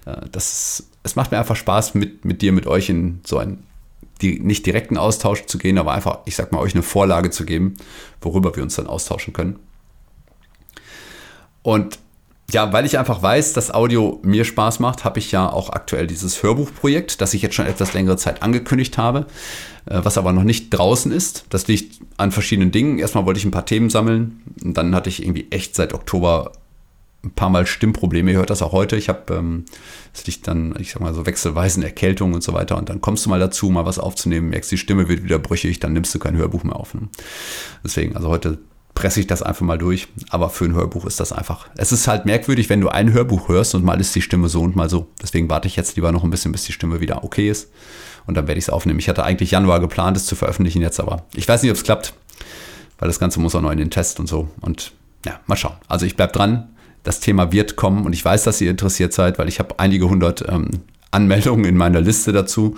[0.06, 3.64] Äh, das, es macht mir einfach Spaß, mit, mit dir, mit euch in so einen
[4.22, 7.46] die, nicht direkten Austausch zu gehen, aber einfach, ich sag mal, euch eine Vorlage zu
[7.46, 7.76] geben,
[8.22, 9.60] worüber wir uns dann austauschen können.
[11.62, 12.00] Und
[12.52, 16.08] ja, weil ich einfach weiß, dass Audio mir Spaß macht, habe ich ja auch aktuell
[16.08, 19.26] dieses Hörbuchprojekt, das ich jetzt schon etwas längere Zeit angekündigt habe,
[19.86, 21.46] äh, was aber noch nicht draußen ist.
[21.50, 23.00] Das liegt an verschiedenen Dingen.
[23.00, 26.52] Erstmal wollte ich ein paar Themen sammeln und dann hatte ich irgendwie echt seit Oktober
[27.24, 28.32] ein paar Mal Stimmprobleme.
[28.32, 28.98] Ihr hört das auch heute.
[28.98, 29.64] Ich habe, ähm,
[30.14, 32.78] es liegt dann, ich sag mal so wechselweisen Erkältung und so weiter.
[32.78, 35.80] Und dann kommst du mal dazu, mal was aufzunehmen, merkst, die Stimme wird wieder brüchig,
[35.80, 36.94] dann nimmst du kein Hörbuch mehr auf.
[36.94, 37.08] Ne?
[37.84, 38.60] Deswegen, also heute
[38.96, 40.08] presse ich das einfach mal durch.
[40.30, 41.68] Aber für ein Hörbuch ist das einfach.
[41.76, 44.62] Es ist halt merkwürdig, wenn du ein Hörbuch hörst und mal ist die Stimme so
[44.62, 45.08] und mal so.
[45.22, 47.72] Deswegen warte ich jetzt lieber noch ein bisschen, bis die Stimme wieder okay ist.
[48.26, 49.00] Und dann werde ich es aufnehmen.
[49.00, 51.84] Ich hatte eigentlich Januar geplant, es zu veröffentlichen jetzt, aber ich weiß nicht, ob es
[51.84, 52.14] klappt,
[53.00, 54.48] weil das Ganze muss auch noch in den Test und so.
[54.62, 54.94] Und
[55.26, 55.76] ja, mal schauen.
[55.88, 56.70] Also ich bleibe dran.
[57.04, 60.08] Das Thema wird kommen und ich weiß, dass ihr interessiert seid, weil ich habe einige
[60.08, 60.70] hundert ähm,
[61.12, 62.78] Anmeldungen in meiner Liste dazu,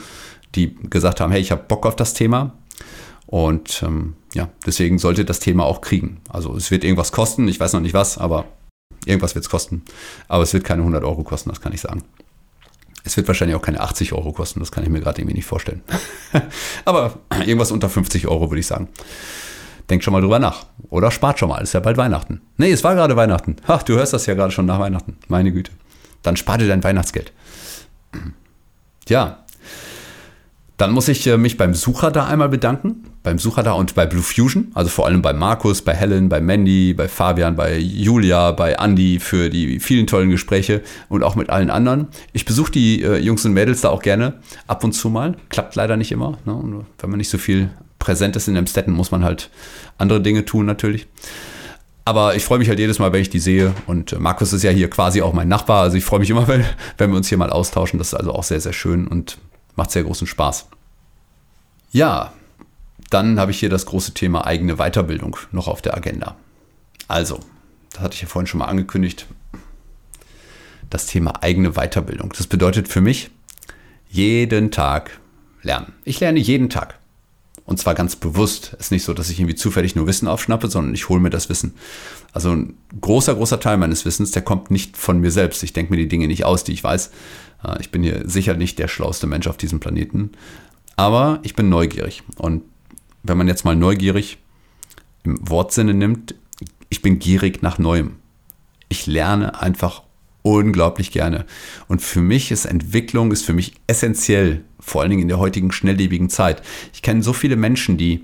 [0.56, 2.54] die gesagt haben, hey, ich habe Bock auf das Thema.
[3.28, 6.22] Und ähm, ja, deswegen sollte das Thema auch kriegen.
[6.30, 8.46] Also es wird irgendwas kosten, ich weiß noch nicht was, aber
[9.06, 9.84] irgendwas wird es kosten.
[10.28, 12.04] Aber es wird keine 100 Euro kosten, das kann ich sagen.
[13.04, 15.46] Es wird wahrscheinlich auch keine 80 Euro kosten, das kann ich mir gerade irgendwie nicht
[15.46, 15.84] vorstellen.
[16.86, 18.90] aber irgendwas unter 50 Euro würde ich sagen.
[19.90, 20.66] Denkt schon mal drüber nach.
[20.90, 22.42] Oder spart schon mal, ist ja bald Weihnachten.
[22.58, 23.58] Nee, es war gerade Weihnachten.
[23.68, 25.18] Ach, du hörst das ja gerade schon nach Weihnachten.
[25.28, 25.72] Meine Güte.
[26.24, 27.32] Dann spar dir dein Weihnachtsgeld.
[29.08, 29.45] Ja,
[30.78, 33.06] dann muss ich äh, mich beim Sucher da einmal bedanken.
[33.24, 34.72] Beim Sucher da und bei Blue Fusion.
[34.74, 39.20] Also vor allem bei Markus, bei Helen, bei Mandy, bei Fabian, bei Julia, bei Andy
[39.20, 42.10] für die vielen tollen Gespräche und auch mit allen anderen.
[42.34, 44.34] Ich besuche die äh, Jungs und Mädels da auch gerne
[44.68, 45.38] ab und zu mal.
[45.50, 46.38] Klappt leider nicht immer.
[46.46, 46.86] Ne?
[47.00, 49.50] wenn man nicht so viel präsent ist in Amstetten, muss man halt
[49.98, 51.08] andere Dinge tun natürlich.
[52.04, 53.74] Aber ich freue mich halt jedes Mal, wenn ich die sehe.
[53.88, 55.84] Und äh, Markus ist ja hier quasi auch mein Nachbar.
[55.84, 56.66] Also ich freue mich immer, wenn,
[56.98, 57.98] wenn wir uns hier mal austauschen.
[57.98, 59.38] Das ist also auch sehr, sehr schön und
[59.76, 60.68] Macht sehr großen Spaß.
[61.92, 62.34] Ja,
[63.10, 66.36] dann habe ich hier das große Thema eigene Weiterbildung noch auf der Agenda.
[67.08, 67.40] Also,
[67.92, 69.28] das hatte ich ja vorhin schon mal angekündigt.
[70.90, 72.34] Das Thema eigene Weiterbildung.
[72.38, 73.32] Das bedeutet für mich
[74.10, 75.20] jeden Tag
[75.62, 75.94] lernen.
[76.04, 77.00] Ich lerne jeden Tag.
[77.66, 78.74] Und zwar ganz bewusst.
[78.74, 81.32] Es ist nicht so, dass ich irgendwie zufällig nur Wissen aufschnappe, sondern ich hole mir
[81.32, 81.74] das Wissen.
[82.32, 85.64] Also ein großer, großer Teil meines Wissens, der kommt nicht von mir selbst.
[85.64, 87.10] Ich denke mir die Dinge nicht aus, die ich weiß.
[87.66, 90.32] Äh, ich bin hier sicher nicht der schlauste Mensch auf diesem Planeten.
[90.96, 92.24] Aber ich bin neugierig.
[92.38, 92.64] Und
[93.24, 94.38] wenn man jetzt mal neugierig
[95.24, 96.36] im Wortsinne nimmt,
[96.90, 98.18] ich bin gierig nach Neuem.
[98.88, 100.04] Ich lerne einfach
[100.44, 101.46] unglaublich gerne.
[101.88, 105.72] Und für mich ist Entwicklung, ist für mich essentiell, vor allen Dingen in der heutigen
[105.72, 106.62] schnelllebigen Zeit.
[106.94, 108.24] Ich kenne so viele Menschen, die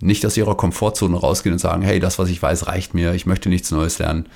[0.00, 3.24] nicht aus ihrer Komfortzone rausgehen und sagen, hey, das, was ich weiß, reicht mir, ich
[3.24, 4.26] möchte nichts Neues lernen.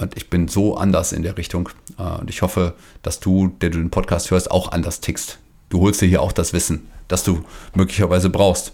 [0.00, 1.68] Und ich bin so anders in der Richtung.
[1.98, 5.38] Äh, und ich hoffe, dass du, der du den Podcast hörst, auch anders tickst.
[5.68, 7.44] Du holst dir hier auch das Wissen, das du
[7.74, 8.72] möglicherweise brauchst.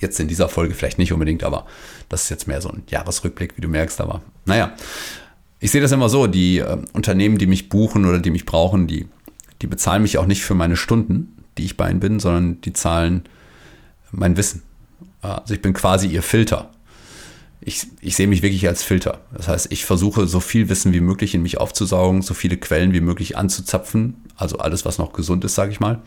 [0.00, 1.66] Jetzt in dieser Folge vielleicht nicht unbedingt, aber
[2.08, 4.00] das ist jetzt mehr so ein Jahresrückblick, wie du merkst.
[4.00, 4.72] Aber naja,
[5.58, 8.86] ich sehe das immer so, die äh, Unternehmen, die mich buchen oder die mich brauchen,
[8.86, 9.08] die,
[9.60, 12.72] die bezahlen mich auch nicht für meine Stunden, die ich bei ihnen bin, sondern die
[12.72, 13.24] zahlen
[14.12, 14.62] mein Wissen.
[15.20, 16.70] Also ich bin quasi ihr Filter.
[17.62, 19.20] Ich, ich sehe mich wirklich als Filter.
[19.36, 22.92] Das heißt, ich versuche so viel Wissen wie möglich in mich aufzusaugen, so viele Quellen
[22.94, 26.00] wie möglich anzuzapfen, also alles, was noch gesund ist, sage ich mal.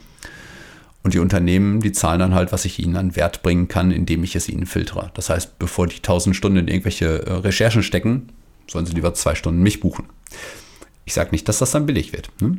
[1.04, 4.24] Und die Unternehmen, die zahlen dann halt, was ich ihnen an Wert bringen kann, indem
[4.24, 5.12] ich es ihnen filtere.
[5.14, 8.30] Das heißt, bevor die tausend Stunden in irgendwelche äh, Recherchen stecken,
[8.68, 10.06] sollen sie lieber zwei Stunden mich buchen.
[11.06, 12.30] Ich sage nicht, dass das dann billig wird.
[12.40, 12.58] Ne?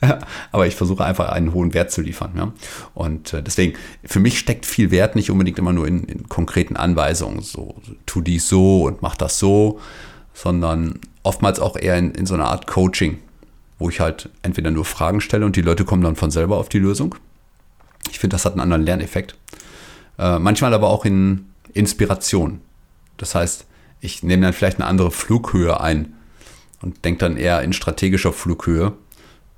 [0.52, 2.32] Aber ich versuche einfach einen hohen Wert zu liefern.
[2.36, 2.52] Ja?
[2.94, 6.76] Und äh, deswegen, für mich steckt viel Wert nicht unbedingt immer nur in, in konkreten
[6.76, 9.80] Anweisungen, so tu dies so und mach das so,
[10.34, 13.18] sondern oftmals auch eher in, in so einer Art Coaching,
[13.78, 16.68] wo ich halt entweder nur Fragen stelle und die Leute kommen dann von selber auf
[16.68, 17.14] die Lösung.
[18.10, 19.36] Ich finde, das hat einen anderen Lerneffekt.
[20.18, 22.60] Äh, manchmal aber auch in Inspiration.
[23.16, 23.66] Das heißt,
[24.00, 26.14] ich nehme dann vielleicht eine andere Flughöhe ein
[26.82, 28.92] und denke dann eher in strategischer Flughöhe.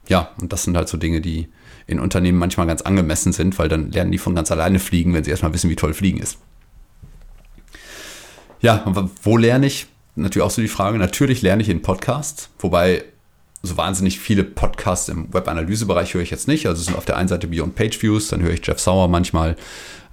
[0.08, 1.48] Ja, und das sind halt so Dinge, die
[1.86, 5.24] in Unternehmen manchmal ganz angemessen sind, weil dann lernen die von ganz alleine fliegen, wenn
[5.24, 6.38] sie erstmal wissen, wie toll Fliegen ist.
[8.60, 8.84] Ja,
[9.22, 9.86] wo lerne ich?
[10.16, 10.98] Natürlich auch so die Frage.
[10.98, 13.04] Natürlich lerne ich in Podcasts, wobei
[13.62, 16.66] so wahnsinnig viele Podcasts im Webanalysebereich höre ich jetzt nicht.
[16.66, 19.08] Also es sind auf der einen Seite Beyond Page Views, dann höre ich Jeff Sauer
[19.08, 19.56] manchmal.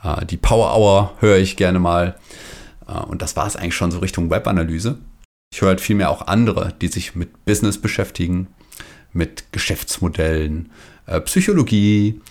[0.04, 2.16] Äh, die Power Hour höre ich gerne mal.
[2.88, 4.98] Äh, und das war es eigentlich schon so Richtung Webanalyse.
[5.54, 8.48] Ich höre halt vielmehr auch andere, die sich mit Business beschäftigen,
[9.12, 10.72] mit Geschäftsmodellen,
[11.06, 12.22] äh, Psychologie,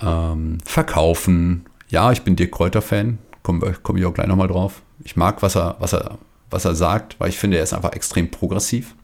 [0.00, 1.64] Ähm, verkaufen.
[1.88, 3.18] Ja, ich bin Dirk Kräuter-Fan.
[3.42, 4.82] Komme komm ich auch gleich nochmal drauf.
[5.02, 6.18] Ich mag, was er, was, er,
[6.50, 8.94] was er sagt, weil ich finde, er ist einfach extrem progressiv.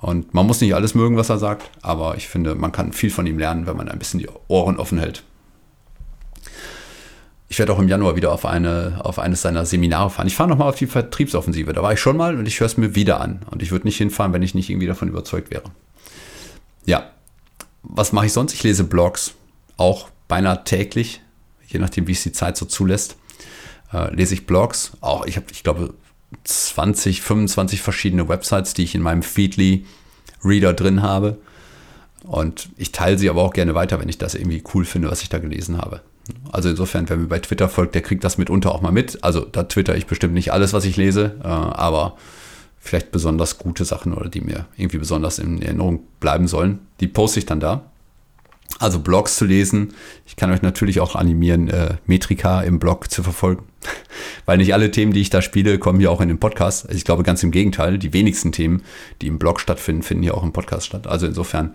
[0.00, 3.08] Und man muss nicht alles mögen, was er sagt, aber ich finde, man kann viel
[3.08, 5.24] von ihm lernen, wenn man ein bisschen die Ohren offen hält.
[7.48, 10.26] Ich werde auch im Januar wieder auf, eine, auf eines seiner Seminare fahren.
[10.26, 11.72] Ich fahre nochmal auf die Vertriebsoffensive.
[11.72, 13.40] Da war ich schon mal und ich höre es mir wieder an.
[13.50, 15.64] Und ich würde nicht hinfahren, wenn ich nicht irgendwie davon überzeugt wäre.
[16.84, 17.10] Ja.
[17.82, 18.54] Was mache ich sonst?
[18.54, 19.34] Ich lese Blogs.
[19.76, 21.20] Auch beinahe täglich,
[21.66, 23.16] je nachdem, wie es die Zeit so zulässt.
[23.92, 24.92] Äh, lese ich Blogs.
[25.00, 25.92] Auch ich habe, ich glaube,
[26.44, 29.84] 20, 25 verschiedene Websites, die ich in meinem Feedly
[30.42, 31.38] Reader drin habe.
[32.24, 35.22] Und ich teile sie aber auch gerne weiter, wenn ich das irgendwie cool finde, was
[35.22, 36.00] ich da gelesen habe.
[36.50, 39.22] Also insofern, wer mir bei Twitter folgt, der kriegt das mitunter auch mal mit.
[39.22, 42.16] Also da twitter ich bestimmt nicht alles, was ich lese, äh, aber
[42.80, 47.38] vielleicht besonders gute Sachen oder die mir irgendwie besonders in Erinnerung bleiben sollen, die poste
[47.38, 47.90] ich dann da.
[48.78, 49.94] Also Blogs zu lesen.
[50.26, 53.64] Ich kann euch natürlich auch animieren, äh, Metrika im Blog zu verfolgen.
[54.46, 56.86] Weil nicht alle Themen, die ich da spiele, kommen hier auch in den Podcast.
[56.86, 58.82] Also ich glaube ganz im Gegenteil, die wenigsten Themen,
[59.22, 61.06] die im Blog stattfinden, finden hier auch im Podcast statt.
[61.06, 61.74] Also insofern,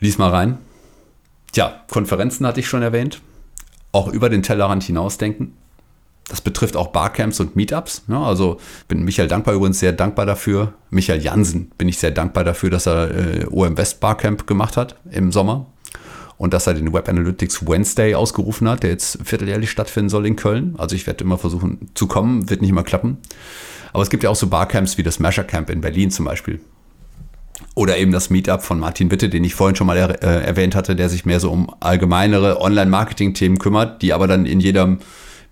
[0.00, 0.58] lies mal rein.
[1.52, 3.20] Tja, Konferenzen hatte ich schon erwähnt.
[3.92, 5.52] Auch über den Tellerrand hinausdenken.
[6.28, 8.04] Das betrifft auch Barcamps und Meetups.
[8.08, 8.18] Ne?
[8.18, 10.72] Also bin Michael dankbar übrigens sehr dankbar dafür.
[10.88, 14.96] Michael Jansen bin ich sehr dankbar dafür, dass er äh, OM West Barcamp gemacht hat
[15.10, 15.66] im Sommer
[16.38, 20.36] und dass er den Web Analytics Wednesday ausgerufen hat, der jetzt vierteljährlich stattfinden soll in
[20.36, 20.74] Köln.
[20.78, 23.18] Also ich werde immer versuchen zu kommen, wird nicht immer klappen.
[23.92, 26.60] Aber es gibt ja auch so Barcamps wie das Measure Camp in Berlin zum Beispiel.
[27.74, 30.74] Oder eben das Meetup von Martin Witte, den ich vorhin schon mal er, äh, erwähnt
[30.74, 34.98] hatte, der sich mehr so um allgemeinere Online-Marketing-Themen kümmert, die aber dann in jedem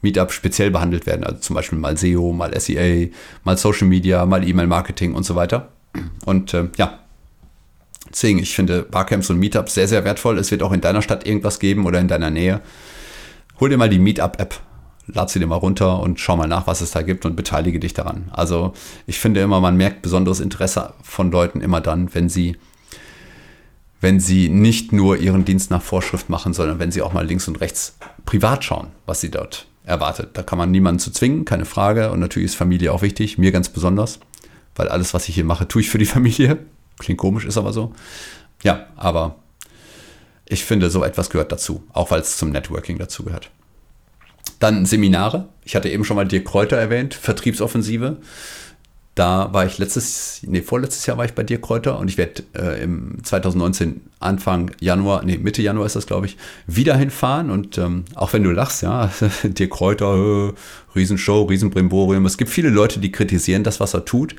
[0.03, 1.25] Meetup speziell behandelt werden.
[1.25, 3.09] Also zum Beispiel mal SEO, mal SEA,
[3.45, 5.69] mal Social Media, mal E-Mail-Marketing und so weiter.
[6.27, 6.99] Und äh, ja,
[8.11, 10.39] deswegen, ich finde Barcamps und Meetups sehr, sehr wertvoll.
[10.39, 12.61] Es wird auch in deiner Stadt irgendwas geben oder in deiner Nähe.
[13.61, 14.61] Hol dir mal die Meetup-App
[15.13, 17.81] lad sie dir mal runter und schau mal nach, was es da gibt und beteilige
[17.81, 18.29] dich daran.
[18.33, 18.73] Also
[19.07, 22.57] ich finde immer, man merkt besonderes Interesse von Leuten immer dann, wenn sie,
[24.01, 27.49] wenn sie nicht nur ihren Dienst nach Vorschrift machen, sondern wenn sie auch mal links
[27.49, 30.31] und rechts privat schauen, was sie dort erwartet.
[30.35, 32.11] Da kann man niemanden zu zwingen, keine Frage.
[32.11, 34.21] Und natürlich ist Familie auch wichtig, mir ganz besonders,
[34.77, 36.59] weil alles, was ich hier mache, tue ich für die Familie.
[36.99, 37.93] Klingt komisch, ist aber so.
[38.63, 39.37] Ja, aber
[40.47, 43.51] ich finde, so etwas gehört dazu, auch weil es zum Networking dazu gehört.
[44.59, 45.49] Dann Seminare.
[45.65, 48.19] Ich hatte eben schon mal Dirk Kräuter erwähnt, Vertriebsoffensive.
[49.15, 52.45] Da war ich letztes, nee, vorletztes Jahr war ich bei Dirk Kräuter und ich werde
[52.55, 56.37] äh, im 2019 Anfang Januar, nee, Mitte Januar ist das, glaube ich,
[56.67, 57.51] wieder hinfahren.
[57.51, 59.11] Und ähm, auch wenn du lachst, ja,
[59.43, 60.53] Dirk Kräuter, äh,
[60.95, 62.25] Riesenshow, Riesenbrimborium.
[62.25, 64.37] Es gibt viele Leute, die kritisieren das, was er tut.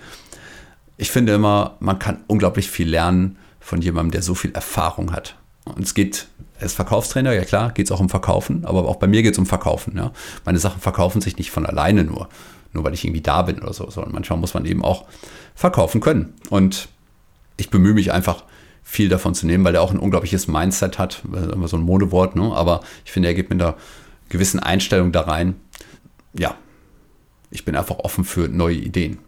[0.97, 5.35] Ich finde immer, man kann unglaublich viel lernen von jemandem, der so viel Erfahrung hat.
[5.65, 6.27] Und es geht
[6.61, 9.33] er ist Verkaufstrainer, ja klar, geht es auch um Verkaufen, aber auch bei mir geht
[9.33, 9.97] es um Verkaufen.
[9.97, 10.11] Ja.
[10.45, 12.29] Meine Sachen verkaufen sich nicht von alleine nur,
[12.71, 15.05] nur weil ich irgendwie da bin oder so, sondern manchmal muss man eben auch
[15.55, 16.35] verkaufen können.
[16.49, 16.87] Und
[17.57, 18.43] ich bemühe mich einfach,
[18.83, 22.35] viel davon zu nehmen, weil er auch ein unglaubliches Mindset hat, immer so ein Modewort,
[22.35, 22.51] ne?
[22.53, 23.75] aber ich finde, er geht mit einer
[24.29, 25.55] gewissen Einstellung da rein.
[26.37, 26.55] Ja,
[27.51, 29.19] ich bin einfach offen für neue Ideen.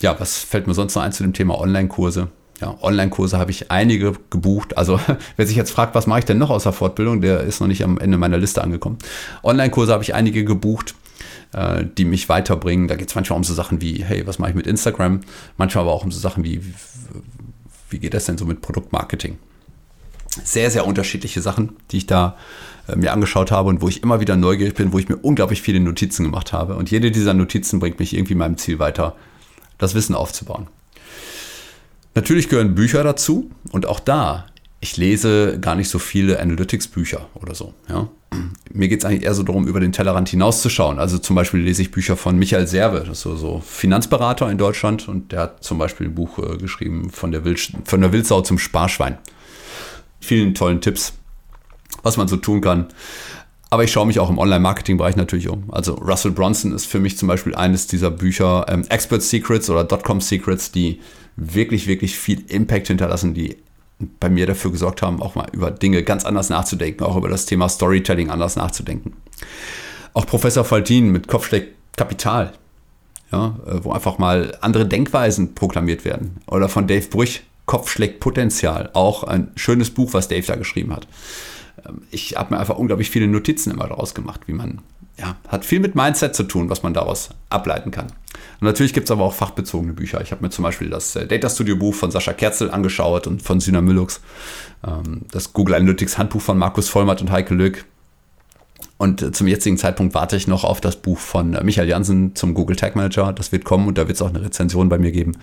[0.00, 2.28] Ja, was fällt mir sonst noch ein zu dem Thema Online-Kurse?
[2.60, 4.76] Ja, Online-Kurse habe ich einige gebucht.
[4.78, 5.00] Also
[5.36, 7.82] wer sich jetzt fragt, was mache ich denn noch außer Fortbildung, der ist noch nicht
[7.82, 8.98] am Ende meiner Liste angekommen.
[9.42, 10.94] Online-Kurse habe ich einige gebucht,
[11.52, 12.88] äh, die mich weiterbringen.
[12.88, 15.20] Da geht es manchmal um so Sachen wie, hey, was mache ich mit Instagram?
[15.56, 16.60] Manchmal aber auch um so Sachen wie,
[17.90, 19.38] wie geht das denn so mit Produktmarketing?
[20.42, 22.36] Sehr, sehr unterschiedliche Sachen, die ich da
[22.88, 25.62] äh, mir angeschaut habe und wo ich immer wieder neugierig bin, wo ich mir unglaublich
[25.62, 26.76] viele Notizen gemacht habe.
[26.76, 29.16] Und jede dieser Notizen bringt mich irgendwie meinem Ziel weiter,
[29.78, 30.68] das Wissen aufzubauen.
[32.14, 34.46] Natürlich gehören Bücher dazu und auch da,
[34.80, 37.74] ich lese gar nicht so viele Analytics-Bücher oder so.
[37.88, 38.08] Ja.
[38.72, 40.98] Mir geht es eigentlich eher so darum, über den Tellerrand hinauszuschauen.
[40.98, 45.08] Also zum Beispiel lese ich Bücher von Michael Serve, das ist so, Finanzberater in Deutschland
[45.08, 48.42] und der hat zum Beispiel ein Buch äh, geschrieben von der, Wild, von der Wildsau
[48.42, 49.18] zum Sparschwein.
[50.20, 51.14] Vielen tollen Tipps,
[52.02, 52.88] was man so tun kann.
[53.74, 55.64] Aber ich schaue mich auch im Online-Marketing-Bereich natürlich um.
[55.72, 59.82] Also Russell Bronson ist für mich zum Beispiel eines dieser Bücher, ähm, Expert Secrets oder
[59.82, 61.00] Dotcom Secrets, die
[61.34, 63.56] wirklich, wirklich viel Impact hinterlassen, die
[64.20, 67.46] bei mir dafür gesorgt haben, auch mal über Dinge ganz anders nachzudenken, auch über das
[67.46, 69.14] Thema Storytelling anders nachzudenken.
[70.12, 72.52] Auch Professor Faltin mit Kopfschläg Kapital,
[73.32, 76.36] ja, äh, wo einfach mal andere Denkweisen proklamiert werden.
[76.46, 81.08] Oder von Dave Brüch, Kopfschläg Potenzial, auch ein schönes Buch, was Dave da geschrieben hat.
[82.10, 84.80] Ich habe mir einfach unglaublich viele Notizen immer daraus gemacht, wie man
[85.16, 88.06] ja, hat viel mit Mindset zu tun, was man daraus ableiten kann.
[88.06, 90.20] Und natürlich gibt es aber auch fachbezogene Bücher.
[90.20, 93.42] Ich habe mir zum Beispiel das äh, Data Studio Buch von Sascha Kerzel angeschaut und
[93.42, 94.20] von Syna Müllux,
[94.84, 97.84] ähm, das Google Analytics Handbuch von Markus Vollmatt und Heike Lück.
[98.96, 102.34] Und äh, zum jetzigen Zeitpunkt warte ich noch auf das Buch von äh, Michael Jansen
[102.34, 103.32] zum Google Tag Manager.
[103.32, 105.36] Das wird kommen und da wird es auch eine Rezension bei mir geben.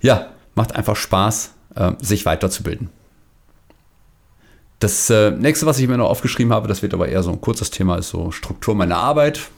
[0.00, 1.52] Ja, macht einfach Spaß,
[2.00, 2.88] sich weiterzubilden.
[4.80, 7.40] Das äh, nächste, was ich mir noch aufgeschrieben habe, das wird aber eher so ein
[7.40, 9.50] kurzes Thema, ist so Struktur meiner Arbeit.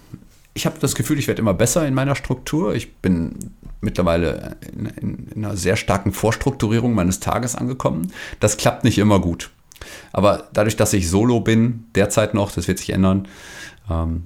[0.53, 2.75] Ich habe das Gefühl, ich werde immer besser in meiner Struktur.
[2.75, 8.13] Ich bin mittlerweile in, in, in, einer sehr starken Vorstrukturierung meines Tages angekommen.
[8.41, 9.51] Das klappt nicht immer gut.
[10.13, 13.29] Aber dadurch, dass ich solo bin, derzeit noch, das wird sich ändern,
[13.89, 14.25] ähm,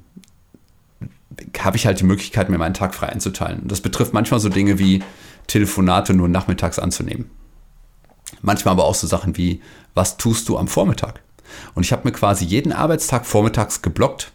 [1.59, 3.69] habe ich halt die Möglichkeit, mir meinen Tag frei einzuteilen.
[3.69, 5.03] Das betrifft manchmal so Dinge wie
[5.47, 7.31] Telefonate nur nachmittags anzunehmen.
[8.43, 9.61] Manchmal aber auch so Sachen wie,
[9.95, 11.21] was tust du am Vormittag?
[11.75, 14.33] Und ich habe mir quasi jeden Arbeitstag vormittags geblockt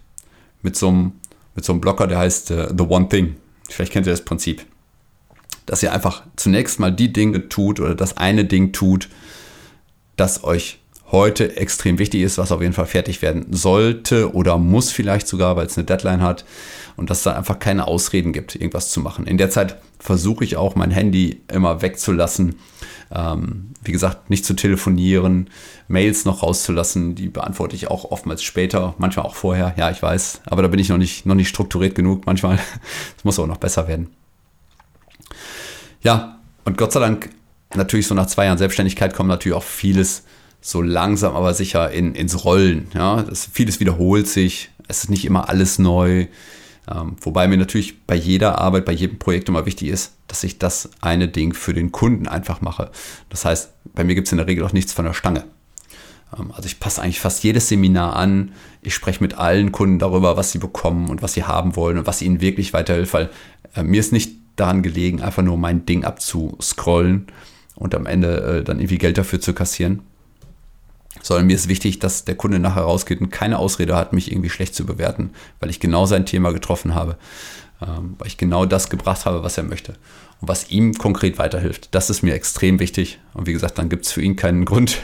[0.62, 1.14] mit so einem,
[1.56, 3.36] mit so einem Blocker, der heißt uh, The One Thing.
[3.70, 4.66] Vielleicht kennt ihr das Prinzip.
[5.66, 9.10] Dass ihr einfach zunächst mal die Dinge tut oder das eine Ding tut,
[10.18, 10.80] das euch
[11.12, 15.58] heute extrem wichtig ist, was auf jeden Fall fertig werden sollte oder muss vielleicht sogar,
[15.58, 16.46] weil es eine Deadline hat
[16.96, 19.28] und dass es da einfach keine Ausreden gibt, irgendwas zu machen.
[19.28, 22.56] In der Zeit versuche ich auch mein Handy immer wegzulassen.
[23.14, 25.50] Ähm, wie gesagt, nicht zu telefonieren,
[25.88, 29.74] Mails noch rauszulassen, die beantworte ich auch oftmals später, manchmal auch vorher.
[29.78, 32.26] Ja, ich weiß, aber da bin ich noch nicht, noch nicht strukturiert genug.
[32.26, 32.60] Manchmal,
[33.18, 34.10] es muss auch noch besser werden.
[36.02, 37.30] Ja, und Gott sei Dank,
[37.76, 40.24] natürlich so nach zwei Jahren Selbstständigkeit kommt natürlich auch vieles
[40.62, 42.88] so langsam, aber sicher in, ins Rollen.
[42.94, 44.70] Ja, das, vieles wiederholt sich.
[44.88, 46.28] Es ist nicht immer alles neu.
[46.94, 50.58] Ähm, wobei mir natürlich bei jeder Arbeit, bei jedem Projekt immer wichtig ist, dass ich
[50.58, 52.92] das eine Ding für den Kunden einfach mache.
[53.30, 55.44] Das heißt, bei mir gibt es in der Regel auch nichts von der Stange.
[56.38, 58.52] Ähm, also ich passe eigentlich fast jedes Seminar an.
[58.82, 62.08] Ich spreche mit allen Kunden darüber, was sie bekommen und was sie haben wollen und
[62.08, 63.30] was ihnen wirklich weiterhilft, weil
[63.76, 67.28] äh, mir ist nicht daran gelegen, einfach nur mein Ding abzuscrollen
[67.76, 70.02] und am Ende äh, dann irgendwie Geld dafür zu kassieren
[71.22, 74.50] sondern mir ist wichtig, dass der Kunde nachher rausgeht und keine Ausrede hat, mich irgendwie
[74.50, 77.18] schlecht zu bewerten, weil ich genau sein Thema getroffen habe,
[77.82, 79.94] ähm, weil ich genau das gebracht habe, was er möchte
[80.42, 81.90] und was ihm konkret weiterhilft.
[81.94, 83.20] Das ist mir extrem wichtig.
[83.34, 85.00] Und wie gesagt, dann gibt es für ihn keinen Grund,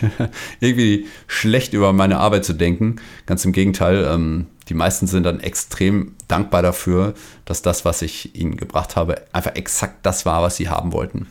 [0.59, 2.97] irgendwie schlecht über meine Arbeit zu denken.
[3.25, 7.13] Ganz im Gegenteil, ähm, die meisten sind dann extrem dankbar dafür,
[7.45, 11.27] dass das, was ich ihnen gebracht habe, einfach exakt das war, was sie haben wollten.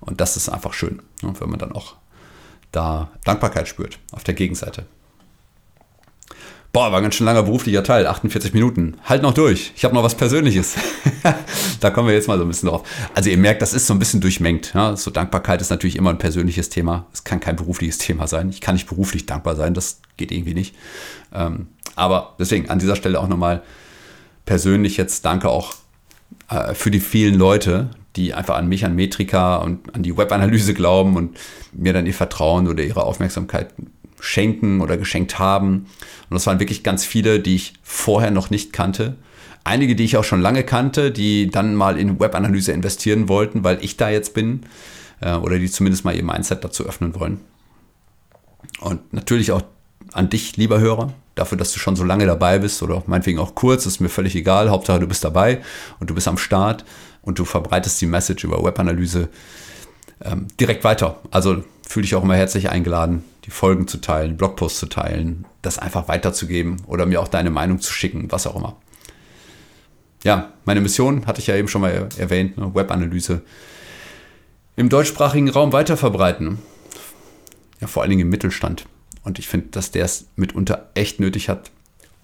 [0.00, 1.94] Und das ist einfach schön, ne, wenn man dann auch
[2.72, 4.86] da Dankbarkeit spürt auf der Gegenseite.
[6.72, 8.96] Boah, war ein ganz schön langer beruflicher Teil, 48 Minuten.
[9.04, 9.72] Halt noch durch.
[9.76, 10.74] Ich habe noch was Persönliches.
[11.80, 12.88] da kommen wir jetzt mal so ein bisschen drauf.
[13.14, 14.72] Also ihr merkt, das ist so ein bisschen durchmengt.
[14.74, 14.96] Ja?
[14.96, 17.04] So Dankbarkeit ist natürlich immer ein persönliches Thema.
[17.12, 18.48] Es kann kein berufliches Thema sein.
[18.48, 19.74] Ich kann nicht beruflich dankbar sein.
[19.74, 20.74] Das geht irgendwie nicht.
[21.34, 23.62] Ähm, aber deswegen an dieser Stelle auch nochmal
[24.46, 25.74] persönlich jetzt danke auch
[26.48, 30.74] äh, für die vielen Leute, die einfach an mich, an Metrika und an die Webanalyse
[30.74, 31.38] glauben und
[31.72, 33.74] mir dann ihr Vertrauen oder ihre Aufmerksamkeit
[34.20, 35.86] schenken oder geschenkt haben.
[36.30, 39.16] Und das waren wirklich ganz viele, die ich vorher noch nicht kannte.
[39.64, 43.82] Einige, die ich auch schon lange kannte, die dann mal in Webanalyse investieren wollten, weil
[43.82, 44.62] ich da jetzt bin.
[45.20, 47.40] Äh, oder die zumindest mal ihr Mindset dazu öffnen wollen.
[48.80, 49.62] Und natürlich auch
[50.12, 53.54] an dich, lieber Hörer, dafür, dass du schon so lange dabei bist oder meinetwegen auch
[53.54, 54.68] kurz, ist mir völlig egal.
[54.68, 55.62] Hauptsache, du bist dabei
[56.00, 56.84] und du bist am Start
[57.22, 59.28] und du verbreitest die Message über Webanalyse
[60.24, 61.20] ähm, direkt weiter.
[61.30, 65.78] Also fühle dich auch immer herzlich eingeladen, die Folgen zu teilen, Blogposts zu teilen, das
[65.78, 68.76] einfach weiterzugeben oder mir auch deine Meinung zu schicken, was auch immer.
[70.24, 72.74] Ja, meine Mission hatte ich ja eben schon mal erwähnt, ne?
[72.74, 73.42] Webanalyse
[74.76, 76.58] im deutschsprachigen Raum weiterverbreiten.
[77.80, 78.86] Ja, vor allen Dingen im Mittelstand.
[79.24, 81.70] Und ich finde, dass der es mitunter echt nötig hat.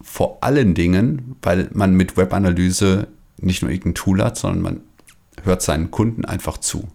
[0.00, 3.08] Vor allen Dingen, weil man mit Webanalyse
[3.40, 4.80] nicht nur irgendein Tool hat, sondern man
[5.44, 6.88] hört seinen Kunden einfach zu.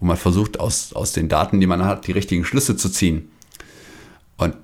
[0.00, 3.30] Und man versucht aus, aus den Daten, die man hat, die richtigen Schlüsse zu ziehen.
[4.36, 4.54] Und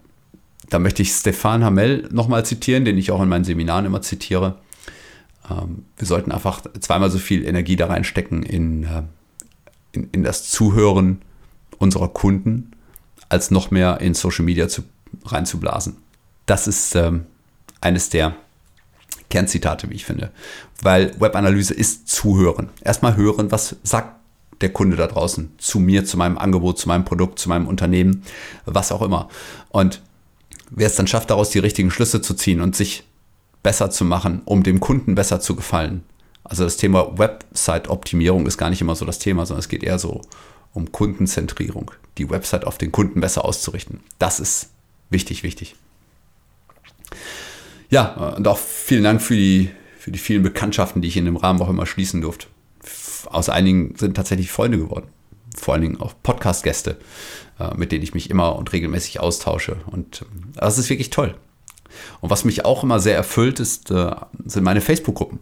[0.70, 4.59] da möchte ich Stefan Hamel nochmal zitieren, den ich auch in meinen Seminaren immer zitiere.
[5.50, 9.02] Ähm, wir sollten einfach zweimal so viel Energie da reinstecken in, äh,
[9.92, 11.22] in, in das Zuhören
[11.78, 12.70] unserer Kunden,
[13.28, 14.84] als noch mehr in Social Media zu,
[15.24, 15.96] reinzublasen.
[16.46, 17.26] Das ist ähm,
[17.80, 18.34] eines der
[19.35, 20.30] Kernzitate, wie ich finde.
[20.80, 22.68] Weil Webanalyse ist Zuhören.
[22.85, 24.14] Erstmal hören, was sagt
[24.61, 28.22] der Kunde da draußen zu mir, zu meinem Angebot, zu meinem Produkt, zu meinem Unternehmen,
[28.64, 29.28] was auch immer.
[29.70, 30.01] Und
[30.70, 33.03] wer es dann schafft, daraus die richtigen Schlüsse zu ziehen und sich
[33.64, 36.05] besser zu machen, um dem Kunden besser zu gefallen.
[36.45, 39.99] Also das Thema Website-Optimierung ist gar nicht immer so das Thema, sondern es geht eher
[39.99, 40.20] so
[40.72, 43.99] um Kundenzentrierung, die Website auf den Kunden besser auszurichten.
[44.20, 44.68] Das ist
[45.11, 45.74] wichtig, wichtig.
[47.91, 51.37] Ja, und auch vielen Dank für die, für die vielen Bekanntschaften, die ich in dem
[51.37, 52.47] Rahmen auch immer schließen durfte.
[53.26, 55.07] Aus einigen sind tatsächlich Freunde geworden.
[55.57, 56.97] Vor allen Dingen auch Podcast-Gäste,
[57.59, 59.76] äh, mit denen ich mich immer und regelmäßig austausche.
[59.87, 61.35] Und ähm, das ist wirklich toll.
[62.20, 64.11] Und was mich auch immer sehr erfüllt, ist, äh,
[64.45, 65.39] sind meine Facebook-Gruppen.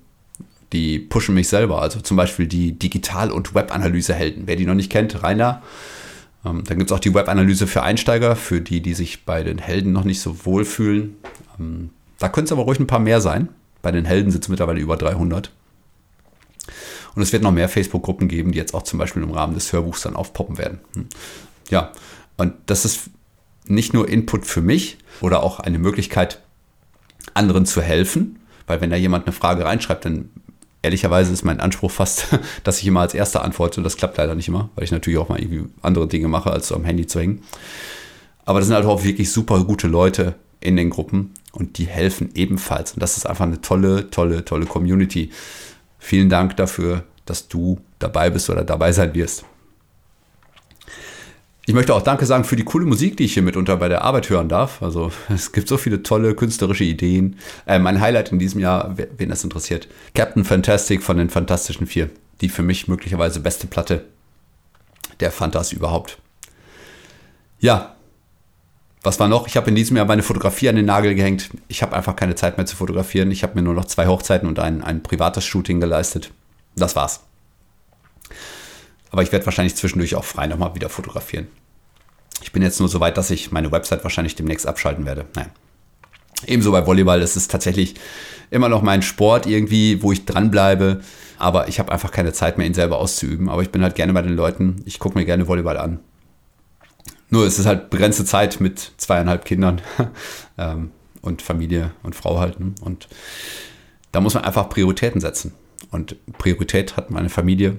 [0.73, 1.81] Die pushen mich selber.
[1.81, 4.45] Also zum Beispiel die Digital- und Web-Analyse-Helden.
[4.47, 5.63] Wer die noch nicht kennt, rein da.
[6.45, 9.59] Ähm, dann gibt es auch die Web-Analyse für Einsteiger, für die, die sich bei den
[9.59, 11.17] Helden noch nicht so wohl fühlen.
[11.59, 11.91] Ähm,
[12.23, 13.49] da können es aber ruhig ein paar mehr sein.
[13.83, 15.51] Bei den Helden sind es mittlerweile über 300.
[17.17, 19.73] Und es wird noch mehr Facebook-Gruppen geben, die jetzt auch zum Beispiel im Rahmen des
[19.73, 20.79] Hörbuchs dann aufpoppen werden.
[20.95, 21.09] Hm.
[21.69, 21.91] Ja,
[22.37, 23.11] und das ist
[23.67, 26.41] nicht nur Input für mich oder auch eine Möglichkeit,
[27.35, 30.31] anderen zu helfen, weil wenn da jemand eine Frage reinschreibt, dann
[30.81, 33.81] ehrlicherweise ist mein Anspruch fast, dass ich immer als Erster antworte.
[33.81, 36.53] Und das klappt leider nicht immer, weil ich natürlich auch mal irgendwie andere Dinge mache,
[36.53, 37.43] als so am Handy zu hängen.
[38.45, 42.31] Aber das sind halt auch wirklich super gute Leute in den Gruppen und die helfen
[42.35, 42.93] ebenfalls.
[42.93, 45.31] Und das ist einfach eine tolle, tolle, tolle Community.
[45.99, 49.45] Vielen Dank dafür, dass du dabei bist oder dabei sein wirst.
[51.65, 54.03] Ich möchte auch Danke sagen für die coole Musik, die ich hier mitunter bei der
[54.03, 54.83] Arbeit hören darf.
[54.83, 57.37] Also es gibt so viele tolle künstlerische Ideen.
[57.67, 62.11] Äh, mein Highlight in diesem Jahr, wen das interessiert, Captain Fantastic von den Fantastischen Vier.
[62.41, 64.07] Die für mich möglicherweise beste Platte
[65.21, 66.19] der Fantas überhaupt.
[67.61, 67.95] Ja,
[69.03, 69.49] was war noch?
[69.49, 71.51] Ich habe in diesem Jahr meine Fotografie an den Nagel gehängt.
[71.69, 73.31] Ich habe einfach keine Zeit mehr zu fotografieren.
[73.33, 76.31] Ich habe mir nur noch zwei Hochzeiten und ein, ein privates Shooting geleistet.
[76.77, 77.21] Das war's.
[79.11, 81.49] Aber ich werde wahrscheinlich zwischendurch auch frei nochmal wieder fotografieren.
[82.43, 85.27] Ich bin jetzt nur so weit, dass ich meine Website wahrscheinlich demnächst abschalten werde.
[85.35, 85.51] Nein.
[86.47, 87.95] Ebenso bei Volleyball, das ist tatsächlich
[88.51, 91.03] immer noch mein Sport irgendwie, wo ich dranbleibe.
[91.39, 93.49] Aber ich habe einfach keine Zeit mehr, ihn selber auszuüben.
[93.49, 94.83] Aber ich bin halt gerne bei den Leuten.
[94.87, 96.01] Ich gucke mir gerne Volleyball an.
[97.33, 99.81] Nur es ist halt begrenzte Zeit mit zweieinhalb Kindern
[100.59, 100.91] ähm,
[101.23, 102.75] und Familie und Frau halten.
[102.83, 103.09] Und
[104.13, 105.55] da muss man einfach Prioritäten setzen.
[105.91, 107.79] Und Priorität hat meine Familie,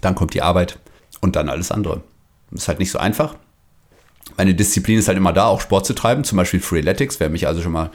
[0.00, 0.80] dann kommt die Arbeit
[1.20, 2.02] und dann alles andere.
[2.50, 3.36] Ist halt nicht so einfach.
[4.36, 7.20] Meine Disziplin ist halt immer da, auch Sport zu treiben, zum Beispiel Freeletics.
[7.20, 7.92] Wer mich also schon mal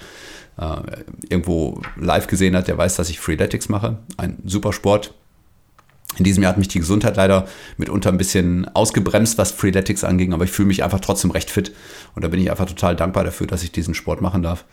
[0.57, 3.97] äh, irgendwo live gesehen hat, der weiß, dass ich Freeletics mache.
[4.15, 5.13] Ein super Sport.
[6.18, 7.47] In diesem Jahr hat mich die Gesundheit leider
[7.78, 11.74] mitunter ein bisschen ausgebremst, was Freeletics anging, aber ich fühle mich einfach trotzdem recht fit.
[12.16, 14.66] Und da bin ich einfach total dankbar dafür, dass ich diesen Sport machen darf.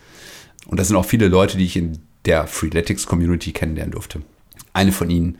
[0.67, 4.21] Und das sind auch viele Leute, die ich in der Freeletics-Community kennenlernen durfte.
[4.73, 5.37] Eine von ihnen,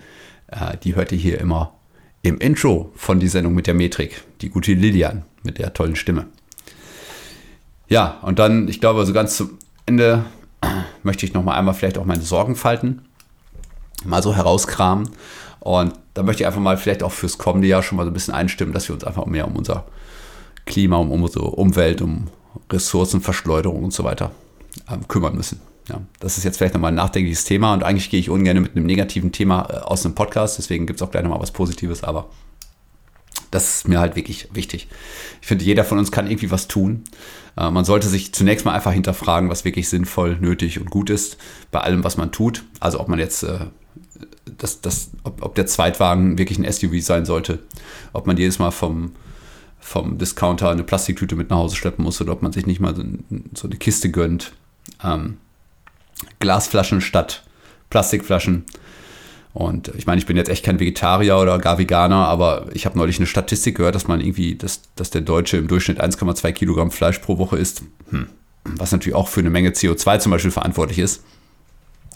[0.48, 1.74] äh, die hört ihr hier immer
[2.22, 6.28] im Intro von die Sendung mit der Metrik, die gute Lilian mit der tollen Stimme.
[7.88, 10.26] Ja, und dann, ich glaube, so ganz zum Ende
[11.04, 13.02] möchte ich noch mal einmal vielleicht auch meine Sorgenfalten
[14.06, 15.10] mal so herauskramen.
[15.60, 18.14] Und da möchte ich einfach mal vielleicht auch fürs kommende Jahr schon mal so ein
[18.14, 19.86] bisschen einstimmen, dass wir uns einfach mehr um unser
[20.66, 22.28] Klima, um unsere Umwelt, um
[22.72, 24.32] Ressourcenverschleuderung und so weiter
[24.90, 25.62] ähm, kümmern müssen.
[25.90, 28.76] Ja, das ist jetzt vielleicht nochmal ein nachdenkliches Thema und eigentlich gehe ich ungern mit
[28.76, 32.04] einem negativen Thema äh, aus einem Podcast, deswegen gibt es auch gleich nochmal was Positives,
[32.04, 32.30] aber
[33.52, 34.88] das ist mir halt wirklich wichtig.
[35.42, 37.04] Ich finde, jeder von uns kann irgendwie was tun.
[37.58, 41.38] Äh, man sollte sich zunächst mal einfach hinterfragen, was wirklich sinnvoll, nötig und gut ist
[41.72, 42.64] bei allem, was man tut.
[42.80, 43.66] Also ob man jetzt, äh,
[44.58, 47.60] das, das, ob, ob der Zweitwagen wirklich ein SUV sein sollte,
[48.14, 49.14] ob man jedes Mal vom,
[49.80, 52.96] vom Discounter eine Plastiktüte mit nach Hause schleppen muss oder ob man sich nicht mal
[52.96, 53.04] so,
[53.54, 54.54] so eine Kiste gönnt.
[55.04, 55.38] Ähm,
[56.40, 57.44] Glasflaschen statt
[57.90, 58.66] Plastikflaschen.
[59.54, 62.98] Und ich meine, ich bin jetzt echt kein Vegetarier oder gar Veganer, aber ich habe
[62.98, 66.92] neulich eine Statistik gehört, dass man irgendwie, dass, dass der Deutsche im Durchschnitt 1,2 Kilogramm
[66.92, 67.82] Fleisch pro Woche isst.
[68.12, 68.28] Hm.
[68.64, 71.24] Was natürlich auch für eine Menge CO2 zum Beispiel verantwortlich ist.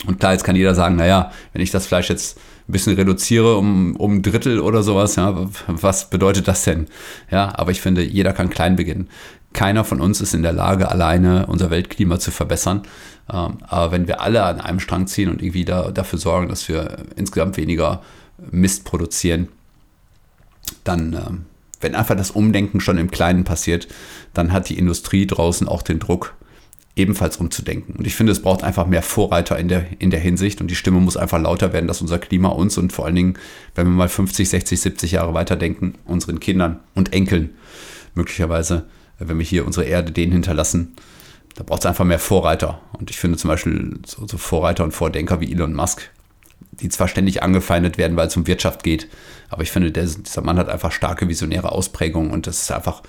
[0.06, 2.38] Und klar, jetzt kann jeder sagen, naja, wenn ich das Fleisch jetzt
[2.68, 6.86] ein bisschen reduziere um, um ein Drittel oder sowas, ja, was bedeutet das denn?
[7.30, 9.08] Ja, aber ich finde, jeder kann klein beginnen.
[9.52, 12.82] Keiner von uns ist in der Lage, alleine unser Weltklima zu verbessern.
[13.32, 16.68] Ähm, aber wenn wir alle an einem Strang ziehen und irgendwie da, dafür sorgen, dass
[16.68, 18.02] wir insgesamt weniger
[18.50, 19.48] Mist produzieren,
[20.82, 21.46] dann, ähm,
[21.80, 23.88] wenn einfach das Umdenken schon im Kleinen passiert,
[24.32, 26.34] dann hat die Industrie draußen auch den Druck,
[26.96, 27.96] ebenfalls umzudenken.
[27.96, 30.76] Und ich finde, es braucht einfach mehr Vorreiter in der, in der Hinsicht und die
[30.76, 33.38] Stimme muss einfach lauter werden, dass unser Klima uns und vor allen Dingen,
[33.74, 37.50] wenn wir mal 50, 60, 70 Jahre weiterdenken, unseren Kindern und Enkeln
[38.14, 38.84] möglicherweise,
[39.18, 40.94] wenn wir hier unsere Erde denen hinterlassen,
[41.56, 42.80] da braucht es einfach mehr Vorreiter.
[42.92, 46.10] Und ich finde zum Beispiel so, so, Vorreiter und Vordenker wie Elon Musk,
[46.72, 49.08] die zwar ständig angefeindet werden, weil es um Wirtschaft geht,
[49.48, 53.02] aber ich finde, der, dieser Mann hat einfach starke visionäre Ausprägungen und das ist einfach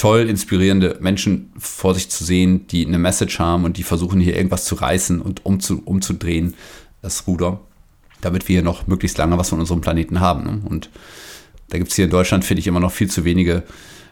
[0.00, 4.34] toll, inspirierende Menschen vor sich zu sehen, die eine Message haben und die versuchen hier
[4.34, 6.54] irgendwas zu reißen und umzu, umzudrehen,
[7.02, 7.60] das Ruder,
[8.22, 10.44] damit wir hier noch möglichst lange was von unserem Planeten haben.
[10.44, 10.62] Ne?
[10.64, 10.88] Und
[11.68, 13.62] Da gibt es hier in Deutschland, finde ich, immer noch viel zu wenige.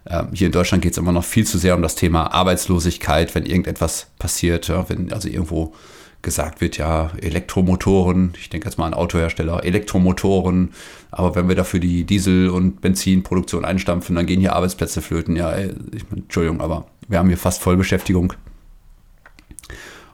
[0.06, 3.34] Ähm, hier in Deutschland geht es immer noch viel zu sehr um das Thema Arbeitslosigkeit,
[3.34, 5.74] wenn irgendetwas passiert, ja, wenn also irgendwo
[6.22, 10.70] gesagt wird, ja, Elektromotoren, ich denke jetzt mal an Autohersteller, Elektromotoren,
[11.10, 15.36] aber wenn wir dafür die Diesel- und Benzinproduktion einstampfen, dann gehen hier Arbeitsplätze flöten.
[15.36, 18.32] Ja, ich, Entschuldigung, aber wir haben hier fast Vollbeschäftigung.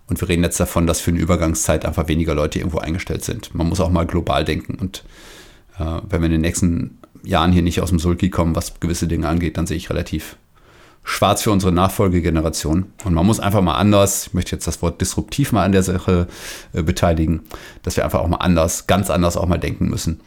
[0.06, 3.54] Und wir reden jetzt davon, dass für eine Übergangszeit einfach weniger Leute irgendwo eingestellt sind.
[3.54, 4.74] Man muss auch mal global denken.
[4.74, 5.04] Und
[5.78, 9.08] äh, wenn wir in den nächsten Jahren hier nicht aus dem Sulki kommen, was gewisse
[9.08, 10.36] Dinge angeht, dann sehe ich relativ
[11.04, 12.86] schwarz für unsere Nachfolgegeneration.
[13.04, 15.82] Und man muss einfach mal anders, ich möchte jetzt das Wort disruptiv mal an der
[15.82, 16.26] Sache
[16.72, 17.42] äh, beteiligen,
[17.82, 20.20] dass wir einfach auch mal anders, ganz anders auch mal denken müssen.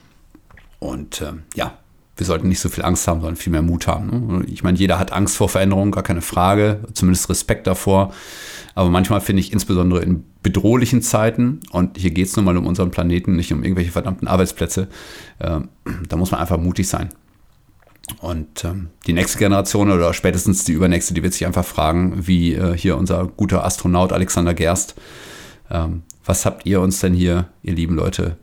[0.80, 1.74] Und äh, ja,
[2.16, 4.38] wir sollten nicht so viel Angst haben, sondern viel mehr Mut haben.
[4.38, 4.46] Ne?
[4.48, 8.14] Ich meine, jeder hat Angst vor Veränderungen, gar keine Frage, zumindest Respekt davor.
[8.76, 12.68] Aber manchmal finde ich insbesondere in bedrohlichen Zeiten, und hier geht es nun mal um
[12.68, 14.88] unseren Planeten, nicht um irgendwelche verdammten Arbeitsplätze,
[15.40, 15.60] äh,
[16.08, 17.10] da muss man einfach mutig sein.
[18.22, 22.54] Und ähm, die nächste Generation oder spätestens die übernächste, die wird sich einfach fragen, wie
[22.54, 24.96] äh, hier unser guter Astronaut Alexander Gerst,
[25.70, 28.38] ähm, was habt ihr uns denn hier, ihr lieben Leute,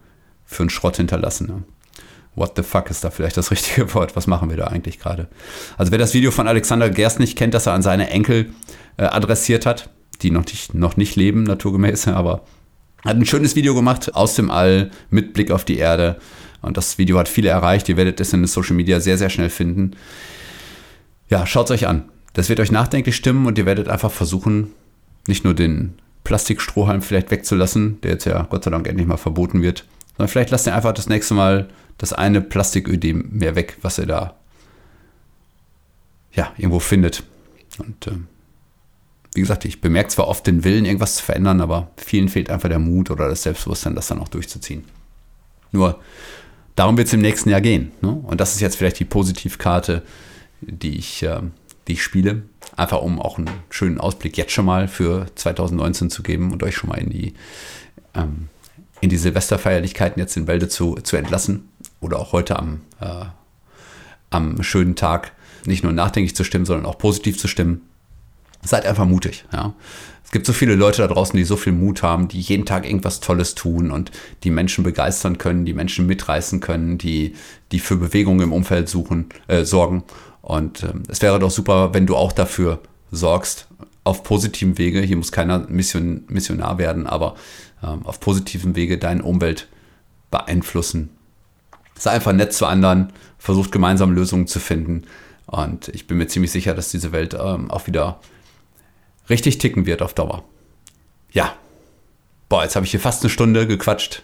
[0.44, 1.46] für einen Schrott hinterlassen?
[1.46, 1.62] Ne?
[2.34, 4.16] What the fuck ist da vielleicht das richtige Wort?
[4.16, 5.28] Was machen wir da eigentlich gerade?
[5.76, 8.50] Also wer das Video von Alexander Gerst nicht kennt, das er an seine Enkel
[8.96, 9.90] äh, adressiert hat,
[10.22, 12.42] die noch nicht, noch nicht leben, naturgemäß, aber
[13.04, 16.16] hat ein schönes Video gemacht aus dem All mit Blick auf die Erde
[16.64, 17.88] und das Video hat viele erreicht.
[17.88, 19.92] Ihr werdet es in den Social Media sehr, sehr schnell finden.
[21.28, 22.04] Ja, schaut es euch an.
[22.32, 24.72] Das wird euch nachdenklich stimmen und ihr werdet einfach versuchen,
[25.26, 25.94] nicht nur den
[26.24, 29.84] Plastikstrohhalm vielleicht wegzulassen, der jetzt ja Gott sei Dank endlich mal verboten wird,
[30.16, 34.06] sondern vielleicht lasst ihr einfach das nächste Mal das eine Plastiködem mehr weg, was ihr
[34.06, 34.34] da
[36.32, 37.22] ja, irgendwo findet.
[37.78, 38.18] Und äh,
[39.34, 42.68] wie gesagt, ich bemerke zwar oft den Willen, irgendwas zu verändern, aber vielen fehlt einfach
[42.68, 44.84] der Mut oder das Selbstbewusstsein, das dann auch durchzuziehen.
[45.72, 46.00] Nur
[46.76, 47.92] darum wird es im nächsten Jahr gehen.
[48.00, 48.10] Ne?
[48.10, 50.02] Und das ist jetzt vielleicht die Positivkarte,
[50.60, 51.40] die ich, äh,
[51.88, 52.42] die ich spiele.
[52.76, 56.76] Einfach um auch einen schönen Ausblick jetzt schon mal für 2019 zu geben und euch
[56.76, 57.34] schon mal in die,
[58.14, 58.48] ähm,
[59.00, 61.68] in die Silvesterfeierlichkeiten jetzt in Bälde zu, zu entlassen.
[62.00, 63.26] Oder auch heute am, äh,
[64.30, 65.32] am schönen Tag
[65.66, 67.82] nicht nur nachdenklich zu stimmen, sondern auch positiv zu stimmen.
[68.62, 69.44] Seid einfach mutig.
[69.52, 69.74] Ja?
[70.34, 73.20] Gibt so viele Leute da draußen, die so viel Mut haben, die jeden Tag irgendwas
[73.20, 74.10] Tolles tun und
[74.42, 77.36] die Menschen begeistern können, die Menschen mitreißen können, die,
[77.70, 80.02] die für Bewegung im Umfeld suchen, äh, sorgen.
[80.42, 82.80] Und äh, es wäre doch super, wenn du auch dafür
[83.12, 83.68] sorgst,
[84.02, 87.36] auf positivem Wege, hier muss keiner Mission, Missionar werden, aber
[87.80, 89.68] ähm, auf positivem Wege deine Umwelt
[90.32, 91.10] beeinflussen.
[91.96, 95.04] Sei einfach nett zu anderen, versucht gemeinsam Lösungen zu finden.
[95.46, 98.18] Und ich bin mir ziemlich sicher, dass diese Welt ähm, auch wieder
[99.28, 100.44] richtig ticken wird auf Dauer.
[101.32, 101.54] Ja.
[102.48, 104.22] Boah, jetzt habe ich hier fast eine Stunde gequatscht.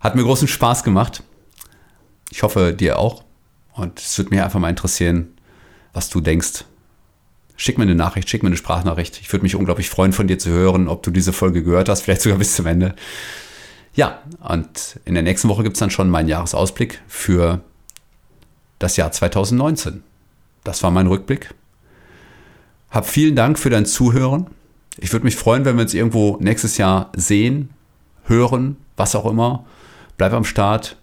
[0.00, 1.22] Hat mir großen Spaß gemacht.
[2.30, 3.24] Ich hoffe, dir auch.
[3.72, 5.38] Und es würde mich einfach mal interessieren,
[5.92, 6.64] was du denkst.
[7.56, 9.20] Schick mir eine Nachricht, schick mir eine Sprachnachricht.
[9.20, 12.02] Ich würde mich unglaublich freuen, von dir zu hören, ob du diese Folge gehört hast,
[12.04, 12.94] vielleicht sogar bis zum Ende.
[13.94, 17.60] Ja, und in der nächsten Woche gibt es dann schon meinen Jahresausblick für
[18.78, 20.04] das Jahr 2019.
[20.62, 21.54] Das war mein Rückblick.
[22.90, 24.46] Hab vielen Dank für dein Zuhören.
[24.98, 27.70] Ich würde mich freuen, wenn wir uns irgendwo nächstes Jahr sehen,
[28.24, 29.64] hören, was auch immer.
[30.16, 30.96] Bleib am Start.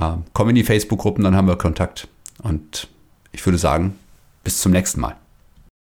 [0.00, 2.08] Ähm, komm in die Facebook-Gruppen, dann haben wir Kontakt.
[2.42, 2.88] Und
[3.32, 3.98] ich würde sagen,
[4.44, 5.16] bis zum nächsten Mal.